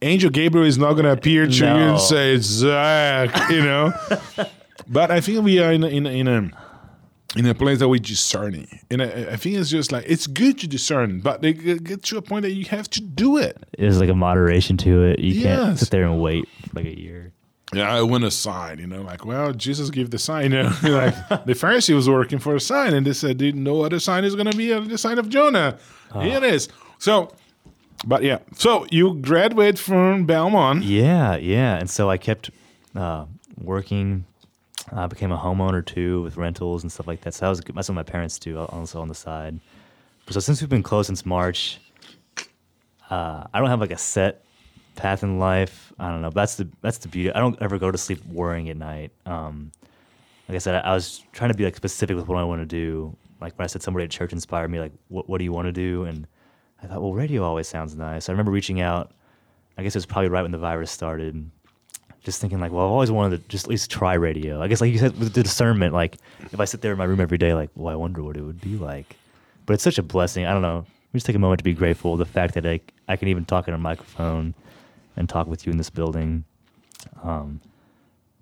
Angel 0.01 0.29
Gabriel 0.29 0.67
is 0.67 0.77
not 0.77 0.93
going 0.93 1.05
to 1.05 1.11
appear 1.11 1.47
to 1.47 1.53
you 1.53 1.65
and 1.65 1.99
say, 1.99 2.37
Zach, 2.37 3.49
you 3.49 3.61
know. 3.61 3.93
but 4.87 5.09
I 5.09 5.21
think 5.21 5.43
we 5.43 5.59
are 5.59 5.71
in 5.71 5.83
a, 5.83 5.87
in 5.87 6.05
a, 6.05 6.09
in 6.09 6.27
a, 6.27 6.51
in 7.37 7.45
a 7.45 7.55
place 7.55 7.79
that 7.79 7.87
we're 7.87 7.99
discerning. 8.01 8.67
And 8.91 9.01
I, 9.01 9.05
I 9.31 9.35
think 9.37 9.55
it's 9.55 9.69
just 9.69 9.91
like, 9.93 10.03
it's 10.07 10.27
good 10.27 10.59
to 10.59 10.67
discern, 10.67 11.21
but 11.21 11.41
they 11.41 11.53
get 11.53 11.83
get 11.83 12.03
to 12.03 12.17
a 12.17 12.21
point 12.21 12.43
that 12.43 12.51
you 12.51 12.65
have 12.65 12.89
to 12.91 13.01
do 13.01 13.37
it. 13.37 13.57
It's 13.79 13.97
like 13.97 14.09
a 14.09 14.15
moderation 14.15 14.75
to 14.77 15.03
it. 15.05 15.19
You 15.19 15.41
can't 15.41 15.79
sit 15.79 15.89
there 15.91 16.03
and 16.05 16.21
wait 16.21 16.47
like 16.73 16.85
a 16.85 16.99
year. 16.99 17.31
Yeah, 17.73 17.93
I 17.93 18.01
want 18.03 18.23
a 18.23 18.31
sign, 18.31 18.79
you 18.79 18.87
know, 18.87 19.01
like, 19.01 19.25
well, 19.25 19.51
Jesus 19.51 19.89
gave 19.89 20.11
the 20.11 20.19
sign. 20.19 20.51
You 20.51 20.63
know, 20.63 20.69
like 20.83 21.45
the 21.45 21.53
Pharisee 21.53 21.95
was 21.95 22.07
working 22.07 22.39
for 22.39 22.55
a 22.55 22.59
sign, 22.59 22.93
and 22.93 23.05
they 23.05 23.13
said, 23.13 23.37
"Dude, 23.37 23.55
no 23.55 23.81
other 23.81 23.99
sign 23.99 24.23
is 24.23 24.35
going 24.35 24.49
to 24.49 24.55
be 24.55 24.71
the 24.71 24.97
sign 24.97 25.17
of 25.17 25.29
Jonah. 25.29 25.77
Here 26.13 26.37
it 26.37 26.43
is. 26.43 26.69
So, 26.99 27.33
but 28.05 28.23
yeah, 28.23 28.39
so 28.55 28.85
you 28.91 29.15
graduate 29.15 29.77
from 29.79 30.25
Belmont. 30.25 30.83
Yeah, 30.83 31.35
yeah. 31.37 31.77
And 31.77 31.89
so 31.89 32.09
I 32.09 32.17
kept 32.17 32.51
uh, 32.95 33.25
working. 33.59 34.25
I 34.91 35.07
became 35.07 35.31
a 35.31 35.37
homeowner 35.37 35.83
too 35.83 36.21
with 36.21 36.37
rentals 36.37 36.83
and 36.83 36.91
stuff 36.91 37.07
like 37.07 37.21
that. 37.21 37.33
So 37.33 37.45
that 37.45 37.49
was 37.49 37.61
that's 37.61 37.89
what 37.89 37.95
my 37.95 38.03
parents 38.03 38.37
do 38.37 38.59
also 38.59 39.01
on 39.01 39.07
the 39.07 39.15
side. 39.15 39.59
So 40.29 40.39
since 40.39 40.61
we've 40.61 40.69
been 40.69 40.83
close 40.83 41.07
since 41.07 41.25
March, 41.25 41.79
uh, 43.09 43.13
uh, 43.13 43.47
I 43.53 43.59
don't 43.59 43.69
have 43.69 43.79
like 43.79 43.91
a 43.91 43.97
set 43.97 44.43
path 44.95 45.23
in 45.23 45.39
life. 45.39 45.93
I 45.99 46.09
don't 46.09 46.21
know. 46.21 46.29
That's 46.29 46.55
the 46.55 46.67
that's 46.81 46.97
the 46.99 47.07
beauty. 47.07 47.31
I 47.31 47.39
don't 47.39 47.61
ever 47.61 47.77
go 47.77 47.91
to 47.91 47.97
sleep 47.97 48.25
worrying 48.25 48.69
at 48.69 48.77
night. 48.77 49.11
Um, 49.25 49.71
like 50.47 50.55
I 50.55 50.59
said, 50.59 50.75
I, 50.75 50.91
I 50.91 50.93
was 50.93 51.23
trying 51.33 51.51
to 51.51 51.57
be 51.57 51.65
like 51.65 51.75
specific 51.75 52.15
with 52.15 52.27
what 52.27 52.37
I 52.37 52.43
want 52.43 52.61
to 52.61 52.65
do. 52.65 53.15
Like 53.41 53.57
when 53.57 53.63
I 53.63 53.67
said 53.67 53.83
somebody 53.83 54.05
at 54.05 54.11
church 54.11 54.31
inspired 54.31 54.69
me, 54.69 54.79
like 54.79 54.93
what 55.09 55.29
what 55.29 55.37
do 55.37 55.43
you 55.43 55.51
want 55.51 55.67
to 55.67 55.71
do? 55.71 56.03
And 56.03 56.27
I 56.81 56.87
thought, 56.87 57.01
well, 57.01 57.13
radio 57.13 57.43
always 57.43 57.67
sounds 57.67 57.95
nice. 57.95 58.29
I 58.29 58.31
remember 58.31 58.51
reaching 58.51 58.81
out. 58.81 59.11
I 59.77 59.83
guess 59.83 59.95
it 59.95 59.97
was 59.97 60.05
probably 60.05 60.29
right 60.29 60.41
when 60.41 60.51
the 60.51 60.57
virus 60.57 60.91
started. 60.91 61.49
Just 62.23 62.41
thinking 62.41 62.59
like, 62.59 62.71
well, 62.71 62.85
I've 62.85 62.91
always 62.91 63.11
wanted 63.11 63.43
to 63.43 63.49
just 63.49 63.65
at 63.65 63.69
least 63.69 63.91
try 63.91 64.15
radio. 64.15 64.61
I 64.61 64.67
guess 64.67 64.81
like 64.81 64.91
you 64.91 64.97
said 64.97 65.19
with 65.19 65.33
the 65.33 65.43
discernment, 65.43 65.93
like 65.93 66.17
if 66.51 66.59
I 66.59 66.65
sit 66.65 66.81
there 66.81 66.91
in 66.91 66.97
my 66.97 67.03
room 67.05 67.19
every 67.19 67.37
day, 67.37 67.53
like, 67.53 67.69
well, 67.75 67.93
I 67.93 67.95
wonder 67.95 68.23
what 68.23 68.35
it 68.35 68.41
would 68.41 68.61
be 68.61 68.77
like. 68.77 69.15
But 69.65 69.73
it's 69.73 69.83
such 69.83 69.97
a 69.97 70.03
blessing. 70.03 70.45
I 70.45 70.53
don't 70.53 70.61
know. 70.61 70.85
We 71.13 71.17
just 71.17 71.27
take 71.27 71.35
a 71.35 71.39
moment 71.39 71.59
to 71.59 71.63
be 71.63 71.73
grateful. 71.73 72.17
The 72.17 72.25
fact 72.25 72.55
that 72.55 72.65
I, 72.65 72.79
I 73.07 73.15
can 73.15 73.27
even 73.27 73.45
talk 73.45 73.67
in 73.67 73.73
a 73.73 73.77
microphone 73.77 74.53
and 75.15 75.27
talk 75.29 75.47
with 75.47 75.65
you 75.65 75.71
in 75.71 75.77
this 75.77 75.89
building. 75.89 76.43
Um, 77.23 77.61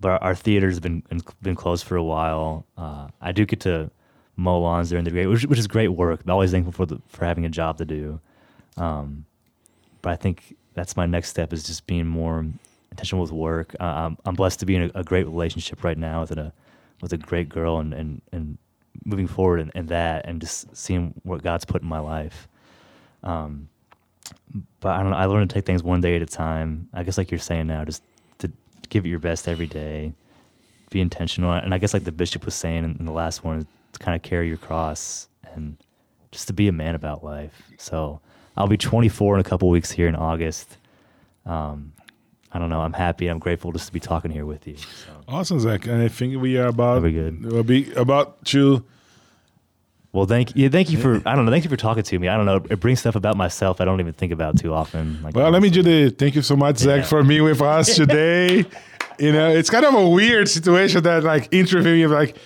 but 0.00 0.12
our, 0.12 0.22
our 0.22 0.34
theater's 0.34 0.80
been 0.80 1.02
been 1.42 1.54
closed 1.54 1.84
for 1.86 1.96
a 1.96 2.02
while. 2.02 2.66
Uh, 2.76 3.08
I 3.20 3.32
do 3.32 3.46
get 3.46 3.60
to 3.60 3.90
mow 4.36 4.60
lawns 4.60 4.90
during 4.90 5.04
the 5.04 5.10
day, 5.10 5.26
which, 5.26 5.46
which 5.46 5.58
is 5.58 5.66
great 5.66 5.88
work. 5.88 6.20
I'm 6.24 6.30
always 6.30 6.50
thankful 6.50 6.72
for 6.72 6.86
the, 6.86 7.00
for 7.08 7.24
having 7.24 7.44
a 7.44 7.48
job 7.48 7.78
to 7.78 7.84
do. 7.84 8.20
Um, 8.76 9.24
but 10.02 10.10
I 10.10 10.16
think 10.16 10.56
that's 10.74 10.96
my 10.96 11.06
next 11.06 11.30
step 11.30 11.52
is 11.52 11.62
just 11.62 11.86
being 11.86 12.06
more 12.06 12.44
intentional 12.90 13.22
with 13.22 13.32
work. 13.32 13.74
Uh, 13.80 13.84
I'm, 13.84 14.18
I'm 14.24 14.34
blessed 14.34 14.60
to 14.60 14.66
be 14.66 14.76
in 14.76 14.82
a, 14.82 15.00
a, 15.00 15.04
great 15.04 15.26
relationship 15.26 15.84
right 15.84 15.96
now 15.96 16.20
with 16.22 16.32
a 16.32 16.52
with 17.00 17.12
a 17.12 17.16
great 17.16 17.48
girl 17.48 17.78
and 17.78 17.94
and, 17.94 18.22
and 18.32 18.58
moving 19.04 19.26
forward 19.26 19.70
in, 19.74 19.86
that 19.86 20.26
and 20.26 20.40
just 20.40 20.76
seeing 20.76 21.14
what 21.22 21.42
God's 21.42 21.64
put 21.64 21.82
in 21.82 21.88
my 21.88 21.98
life. 21.98 22.48
Um, 23.22 23.68
but 24.80 24.90
I 24.90 25.02
don't 25.02 25.10
know. 25.10 25.16
I 25.16 25.26
learned 25.26 25.50
to 25.50 25.54
take 25.54 25.66
things 25.66 25.82
one 25.82 26.00
day 26.00 26.16
at 26.16 26.22
a 26.22 26.26
time. 26.26 26.88
I 26.92 27.02
guess 27.02 27.18
like 27.18 27.30
you're 27.30 27.40
saying 27.40 27.66
now, 27.66 27.84
just 27.84 28.02
to 28.38 28.50
give 28.88 29.04
it 29.04 29.08
your 29.08 29.18
best 29.18 29.48
every 29.48 29.66
day, 29.66 30.12
be 30.90 31.00
intentional. 31.00 31.52
And 31.52 31.74
I 31.74 31.78
guess 31.78 31.94
like 31.94 32.04
the 32.04 32.12
bishop 32.12 32.44
was 32.44 32.54
saying 32.54 32.84
in, 32.84 32.96
in 32.98 33.06
the 33.06 33.12
last 33.12 33.44
one, 33.44 33.66
to 33.92 33.98
kind 33.98 34.14
of 34.14 34.22
carry 34.22 34.48
your 34.48 34.56
cross 34.56 35.28
and 35.54 35.76
just 36.30 36.46
to 36.48 36.52
be 36.52 36.68
a 36.68 36.72
man 36.72 36.94
about 36.94 37.24
life. 37.24 37.62
So 37.78 38.20
I'll 38.56 38.68
be 38.68 38.76
24 38.76 39.36
in 39.36 39.40
a 39.40 39.44
couple 39.44 39.68
weeks 39.68 39.90
here 39.90 40.08
in 40.08 40.14
August. 40.14 40.76
Um, 41.46 41.92
I 42.52 42.58
don't 42.58 42.70
know. 42.70 42.80
I'm 42.80 42.92
happy. 42.92 43.26
I'm 43.26 43.40
grateful 43.40 43.72
just 43.72 43.86
to 43.86 43.92
be 43.92 44.00
talking 44.00 44.30
here 44.30 44.46
with 44.46 44.66
you. 44.66 44.76
So. 44.76 44.86
Awesome, 45.26 45.58
Zach. 45.58 45.86
And 45.86 46.02
I 46.02 46.08
think 46.08 46.40
we 46.40 46.56
are 46.56 46.68
about 46.68 47.00
Very 47.00 47.12
good. 47.12 47.44
We'll 47.44 47.64
be 47.64 47.92
about 47.94 48.44
to 48.46 48.84
well, 50.14 50.26
thank 50.26 50.54
you. 50.54 50.70
Thank 50.70 50.90
you 50.90 50.98
for 50.98 51.20
I 51.26 51.34
don't 51.34 51.44
know. 51.44 51.50
Thank 51.50 51.64
you 51.64 51.70
for 51.70 51.76
talking 51.76 52.04
to 52.04 52.18
me. 52.20 52.28
I 52.28 52.36
don't 52.36 52.46
know. 52.46 52.64
It 52.70 52.78
brings 52.78 53.00
stuff 53.00 53.16
about 53.16 53.36
myself 53.36 53.80
I 53.80 53.84
don't 53.84 53.98
even 53.98 54.12
think 54.12 54.30
about 54.30 54.56
too 54.56 54.72
often. 54.72 55.20
Like, 55.22 55.34
well, 55.34 55.50
let 55.50 55.60
me 55.60 55.70
do 55.70 55.82
the 55.82 56.10
thank 56.10 56.36
you 56.36 56.42
so 56.42 56.54
much, 56.54 56.78
Zach, 56.78 57.00
yeah. 57.00 57.04
for 57.04 57.24
being 57.24 57.42
with 57.42 57.60
us 57.60 57.96
today. 57.96 58.64
you 59.18 59.32
know, 59.32 59.50
it's 59.50 59.70
kind 59.70 59.84
of 59.84 59.92
a 59.92 60.08
weird 60.08 60.48
situation 60.48 61.02
that 61.02 61.24
like 61.24 61.52
interviewing 61.52 62.08
like 62.10 62.36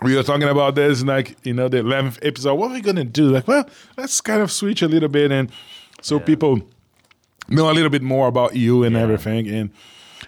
we 0.00 0.16
were 0.16 0.22
talking 0.22 0.48
about 0.48 0.74
this 0.74 1.02
like 1.04 1.36
you 1.44 1.52
know 1.52 1.68
the 1.68 1.76
11th 1.76 2.18
episode 2.26 2.54
what 2.54 2.70
are 2.70 2.74
we 2.74 2.80
gonna 2.80 3.04
do 3.04 3.28
like 3.28 3.46
well 3.46 3.68
let's 3.96 4.20
kind 4.20 4.42
of 4.42 4.50
switch 4.50 4.82
a 4.82 4.88
little 4.88 5.08
bit 5.08 5.30
and 5.30 5.52
so 6.00 6.16
yeah. 6.16 6.24
people 6.24 6.60
know 7.48 7.70
a 7.70 7.74
little 7.74 7.90
bit 7.90 8.02
more 8.02 8.26
about 8.26 8.56
you 8.56 8.82
and 8.82 8.96
yeah. 8.96 9.02
everything 9.02 9.46
and 9.46 9.70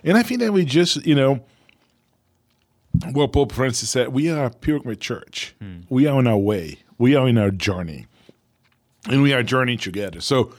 and 0.05 0.17
i 0.17 0.23
think 0.23 0.39
that 0.39 0.53
we 0.53 0.65
just 0.65 1.05
you 1.05 1.15
know 1.15 1.41
what 3.13 3.33
Pope 3.33 3.53
Francis 3.53 3.91
said, 3.91 4.09
we 4.09 4.31
are 4.31 4.47
a 4.47 4.51
pilgrimage 4.51 5.01
church. 5.01 5.55
Hmm. 5.61 5.81
We 5.89 6.07
are 6.07 6.17
on 6.17 6.27
our 6.27 6.39
way. 6.39 6.79
We 6.99 7.17
are 7.17 7.29
in 7.29 7.39
our 7.39 7.51
journey. 7.51 8.07
And 9.09 9.23
we 9.23 9.33
are 9.33 9.43
journeying 9.43 9.79
together. 9.79 10.21
So 10.21 10.55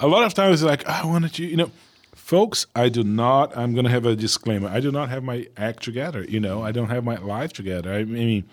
a 0.00 0.06
lot 0.08 0.24
of 0.24 0.34
times 0.34 0.62
it's 0.62 0.68
like, 0.68 0.86
I 0.88 1.04
wanted 1.04 1.38
you, 1.38 1.46
you 1.46 1.56
know, 1.56 1.70
folks, 2.14 2.66
I 2.74 2.88
do 2.88 3.04
not, 3.04 3.56
I'm 3.56 3.74
going 3.74 3.84
to 3.84 3.90
have 3.90 4.06
a 4.06 4.16
disclaimer. 4.16 4.68
I 4.68 4.80
do 4.80 4.90
not 4.90 5.10
have 5.10 5.22
my 5.22 5.46
act 5.56 5.82
together. 5.82 6.24
You 6.24 6.40
know, 6.40 6.62
I 6.62 6.72
don't 6.72 6.88
have 6.88 7.04
my 7.04 7.16
life 7.16 7.52
together. 7.52 7.92
I 7.92 8.04
mean, 8.04 8.44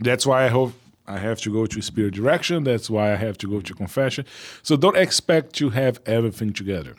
that's 0.00 0.24
why 0.24 0.44
I 0.44 0.48
hope 0.48 0.72
I 1.06 1.18
have 1.18 1.40
to 1.42 1.52
go 1.52 1.66
to 1.66 1.82
spirit 1.82 2.14
direction. 2.14 2.64
That's 2.64 2.88
why 2.88 3.12
I 3.12 3.16
have 3.16 3.36
to 3.38 3.48
go 3.48 3.60
to 3.60 3.74
confession. 3.74 4.24
So 4.62 4.76
don't 4.76 4.96
expect 4.96 5.52
to 5.54 5.70
have 5.70 6.00
everything 6.06 6.52
together. 6.52 6.94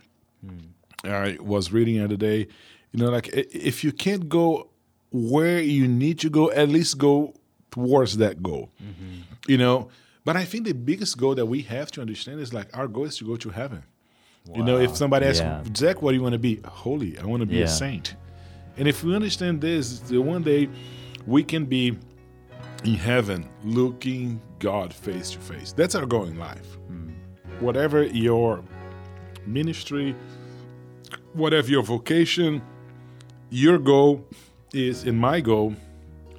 Hmm. 0.46 0.58
I 1.04 1.38
was 1.40 1.72
reading 1.72 1.98
the 1.98 2.04
other 2.04 2.18
day, 2.18 2.48
you 2.92 3.00
know, 3.00 3.10
like 3.10 3.30
if 3.34 3.84
you 3.84 3.92
can't 3.92 4.28
go 4.30 4.70
where 5.12 5.62
you 5.62 5.88
need 5.88 6.20
to 6.20 6.30
go, 6.30 6.52
at 6.52 6.70
least 6.70 6.98
go 6.98 7.34
towards 7.72 8.18
that 8.18 8.42
goal. 8.44 8.72
Mm-hmm. 8.82 9.52
You 9.52 9.58
know, 9.58 9.90
but 10.26 10.36
I 10.36 10.44
think 10.44 10.66
the 10.66 10.74
biggest 10.74 11.18
goal 11.18 11.36
that 11.36 11.46
we 11.46 11.62
have 11.64 11.92
to 11.92 12.02
understand 12.02 12.42
is 12.42 12.54
like 12.54 12.76
our 12.76 12.88
goal 12.88 13.06
is 13.06 13.18
to 13.18 13.26
go 13.26 13.38
to 13.38 13.50
heaven. 13.50 13.84
Wow. 14.48 14.58
You 14.58 14.64
know, 14.64 14.78
if 14.78 14.96
somebody 14.96 15.26
asks 15.26 15.40
yeah. 15.40 15.64
Zach, 15.76 16.02
what 16.02 16.12
do 16.12 16.18
you 16.18 16.24
want 16.24 16.34
to 16.34 16.40
be? 16.40 16.60
Holy, 16.66 17.18
I 17.18 17.26
want 17.26 17.42
to 17.42 17.46
be 17.46 17.58
yeah. 17.58 17.66
a 17.66 17.68
saint. 17.68 18.16
And 18.78 18.88
if 18.88 19.04
we 19.04 19.16
understand 19.16 19.62
this, 19.62 20.00
the 20.00 20.20
one 20.20 20.44
day 20.44 20.70
we 21.26 21.44
can 21.44 21.66
be 21.66 21.98
in 22.84 22.94
heaven 22.94 23.50
looking 23.64 24.42
God 24.60 24.94
face 24.94 25.32
to 25.32 25.40
face. 25.40 25.74
That's 25.74 25.96
our 25.96 26.06
goal 26.06 26.26
in 26.26 26.38
life. 26.38 26.78
Mm. 26.92 27.14
Whatever 27.60 28.04
your 28.04 28.64
ministry, 29.46 30.16
whatever 31.34 31.70
your 31.70 31.84
vocation, 31.84 32.62
your 33.50 33.78
goal 33.78 34.26
is 34.74 35.06
in 35.06 35.16
my 35.16 35.40
goal 35.40 35.76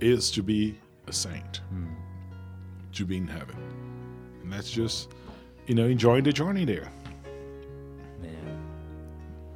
is 0.01 0.31
to 0.33 0.43
be 0.43 0.79
a 1.07 1.13
saint, 1.13 1.61
mm. 1.73 1.89
to 2.93 3.05
be 3.05 3.17
in 3.17 3.27
heaven. 3.27 3.57
And 4.43 4.53
that's 4.53 4.71
just, 4.71 5.11
you 5.67 5.75
know, 5.75 5.87
enjoying 5.87 6.25
the 6.25 6.33
journey 6.33 6.65
there. 6.65 6.89
Man, 8.21 8.61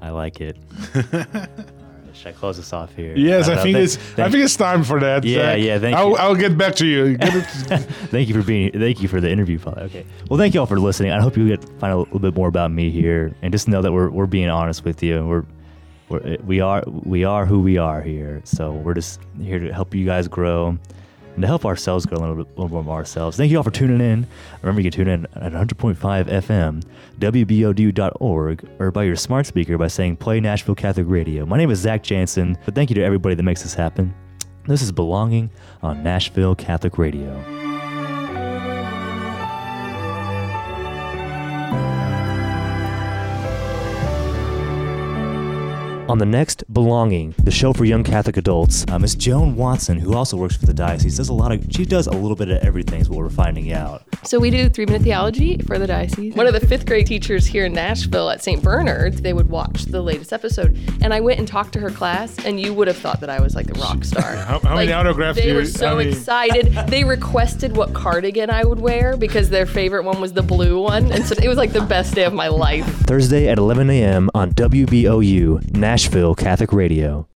I 0.01 0.11
like 0.11 0.41
it. 0.41 0.57
Should 2.15 2.29
I 2.29 2.33
close 2.33 2.59
this 2.59 2.73
off 2.73 2.95
here? 2.95 3.17
Yes, 3.17 3.49
I, 3.49 3.55
I 3.55 3.63
think 3.63 3.77
it's. 3.77 3.97
Thank, 3.97 4.19
I 4.19 4.31
think 4.31 4.45
it's 4.45 4.55
time 4.55 4.85
for 4.85 5.01
that. 5.01 5.25
Yeah, 5.25 5.37
Zach. 5.37 5.61
yeah. 5.61 5.79
Thank 5.79 5.97
I'll, 5.97 6.11
you. 6.11 6.17
I'll 6.17 6.35
get 6.35 6.59
back 6.59 6.75
to 6.77 6.87
you. 6.87 7.17
thank 7.19 8.29
you 8.29 8.35
for 8.35 8.47
being. 8.47 8.71
Thank 8.73 9.01
you 9.01 9.09
for 9.09 9.21
the 9.21 9.31
interview, 9.31 9.59
Father. 9.59 9.83
Okay. 9.83 10.05
Well, 10.29 10.39
thank 10.39 10.53
you 10.53 10.61
all 10.61 10.67
for 10.67 10.79
listening. 10.79 11.11
I 11.11 11.21
hope 11.21 11.39
you 11.39 11.49
get 11.49 11.65
find 11.81 11.93
a 11.93 11.97
little 11.97 12.19
bit 12.19 12.37
more 12.37 12.49
about 12.49 12.71
me 12.71 12.91
here, 12.91 13.35
and 13.41 13.51
just 13.51 13.67
know 13.67 13.81
that 13.81 13.93
we're 13.93 14.11
we're 14.11 14.27
being 14.27 14.51
honest 14.51 14.85
with 14.85 15.03
you. 15.03 15.27
We're 15.27 15.45
we're, 16.13 16.35
eh, 16.35 16.37
we 16.45 16.61
are 16.61 16.85
we 16.87 17.25
are 17.25 17.47
who 17.47 17.61
we 17.61 17.79
are 17.79 18.03
here. 18.03 18.43
So 18.45 18.73
we're 18.73 18.95
just 18.95 19.21
here 19.41 19.59
to 19.59 19.73
help 19.73 19.95
you 19.95 20.05
guys 20.07 20.29
grow 20.29 20.79
and 21.35 21.41
to 21.41 21.47
help 21.47 21.65
ourselves 21.65 22.05
grow 22.07 22.19
a 22.19 22.21
little, 22.21 22.45
bit, 22.45 22.57
more 22.57 22.97
ourselves. 22.97 23.37
Thank 23.37 23.51
you 23.51 23.57
all 23.57 23.63
for 23.63 23.71
tuning 23.71 24.01
in. 24.01 24.27
Remember, 24.61 24.81
you 24.83 24.91
can 24.91 24.99
tune 25.05 25.09
in 25.09 25.27
at 25.35 25.53
100.5 25.53 25.97
FM, 25.97 26.83
WBOU.org, 27.19 28.69
or 28.79 28.91
by 28.91 29.03
your 29.05 29.17
smart 29.17 29.47
speaker 29.47 29.79
by 29.79 29.89
saying 29.89 30.17
Play 30.19 30.41
Nashville 30.41 30.75
Catholic 30.75 31.07
Radio. 31.09 31.47
My 31.47 31.57
name 31.57 31.71
is 31.71 31.79
Zach 31.79 32.03
Jansen, 32.03 32.59
but 32.67 32.75
thank 32.75 32.91
you 32.91 32.95
to 32.97 33.03
everybody 33.03 33.35
that 33.35 33.43
makes 33.43 33.63
this 33.63 33.75
happen. 33.75 34.15
This 34.67 34.83
is 34.83 34.93
Belonging 34.93 35.51
on 35.83 36.03
Nashville 36.03 36.55
Catholic 36.55 36.99
Radio. 36.99 37.72
On 46.09 46.19
the 46.19 46.27
next 46.27 46.65
Belonging, 46.73 47.33
the 47.45 47.53
show 47.53 47.73
for 47.73 47.85
young 47.85 48.03
Catholic 48.03 48.37
adults, 48.37 48.85
uh, 48.89 48.99
Miss 48.99 49.15
Joan 49.15 49.55
Watson, 49.55 49.99
who 49.99 50.15
also 50.15 50.37
works 50.37 50.57
for 50.57 50.67
the 50.67 50.75
diocese, 50.75 51.17
does 51.17 51.29
a 51.29 51.33
lot 51.33 51.53
of. 51.53 51.65
She 51.71 51.85
does 51.85 52.09
a 52.09 52.11
little 52.11 52.35
bit 52.35 52.51
of 52.51 52.59
everything. 52.59 53.01
Is 53.01 53.09
what 53.09 53.19
we're 53.19 53.31
finding 53.31 53.73
out. 53.73 54.03
So 54.25 54.41
we 54.41 54.51
do 54.51 54.69
three 54.69 54.85
minute 54.85 55.03
theology 55.03 55.59
for 55.59 55.79
the 55.79 55.87
diocese. 55.87 56.35
One 56.35 56.49
of 56.49 56.55
the 56.55 56.67
fifth 56.67 56.87
grade 56.87 57.07
teachers 57.07 57.47
here 57.47 57.67
in 57.67 57.73
Nashville 57.73 58.31
at 58.31 58.43
St. 58.43 58.63
Bernard's, 58.63 59.23
they 59.23 59.33
would 59.33 59.49
watch 59.49 59.85
the 59.85 60.03
latest 60.03 60.33
episode, 60.33 60.77
and 61.03 61.15
I 61.15 61.21
went 61.21 61.39
and 61.39 61.47
talked 61.47 61.73
to 61.75 61.81
her 61.81 61.91
class, 61.91 62.37
and 62.45 62.61
you 62.61 62.75
would 62.75 62.89
have 62.89 62.97
thought 62.97 63.21
that 63.21 63.31
I 63.31 63.41
was 63.41 63.55
like 63.55 63.71
a 63.71 63.79
rock 63.81 64.05
star. 64.05 64.23
how, 64.37 64.59
how 64.59 64.75
like, 64.75 64.89
many 64.89 64.93
autographs? 64.93 65.39
They 65.39 65.53
were 65.53 65.65
so 65.65 65.99
excited. 65.99 66.73
they 66.89 67.05
requested 67.05 67.77
what 67.77 67.95
cardigan 67.95 68.51
I 68.51 68.65
would 68.65 68.81
wear 68.81 69.17
because 69.17 69.51
their 69.51 69.67
favorite 69.67 70.05
one 70.05 70.21
was 70.21 70.33
the 70.33 70.43
blue 70.43 70.83
one, 70.83 71.13
and 71.13 71.25
so 71.25 71.37
it 71.41 71.49
was 71.49 71.59
like 71.59 71.73
the 71.73 71.81
best 71.81 72.15
day 72.15 72.25
of 72.25 72.33
my 72.33 72.49
life. 72.49 72.87
Thursday 73.07 73.49
at 73.49 73.59
11 73.59 73.89
a.m. 73.89 74.31
on 74.35 74.51
WBOU 74.53 75.77
Nashville. 75.77 75.92
Nashville 75.93 76.35
Catholic 76.35 76.73
Radio. 76.73 77.32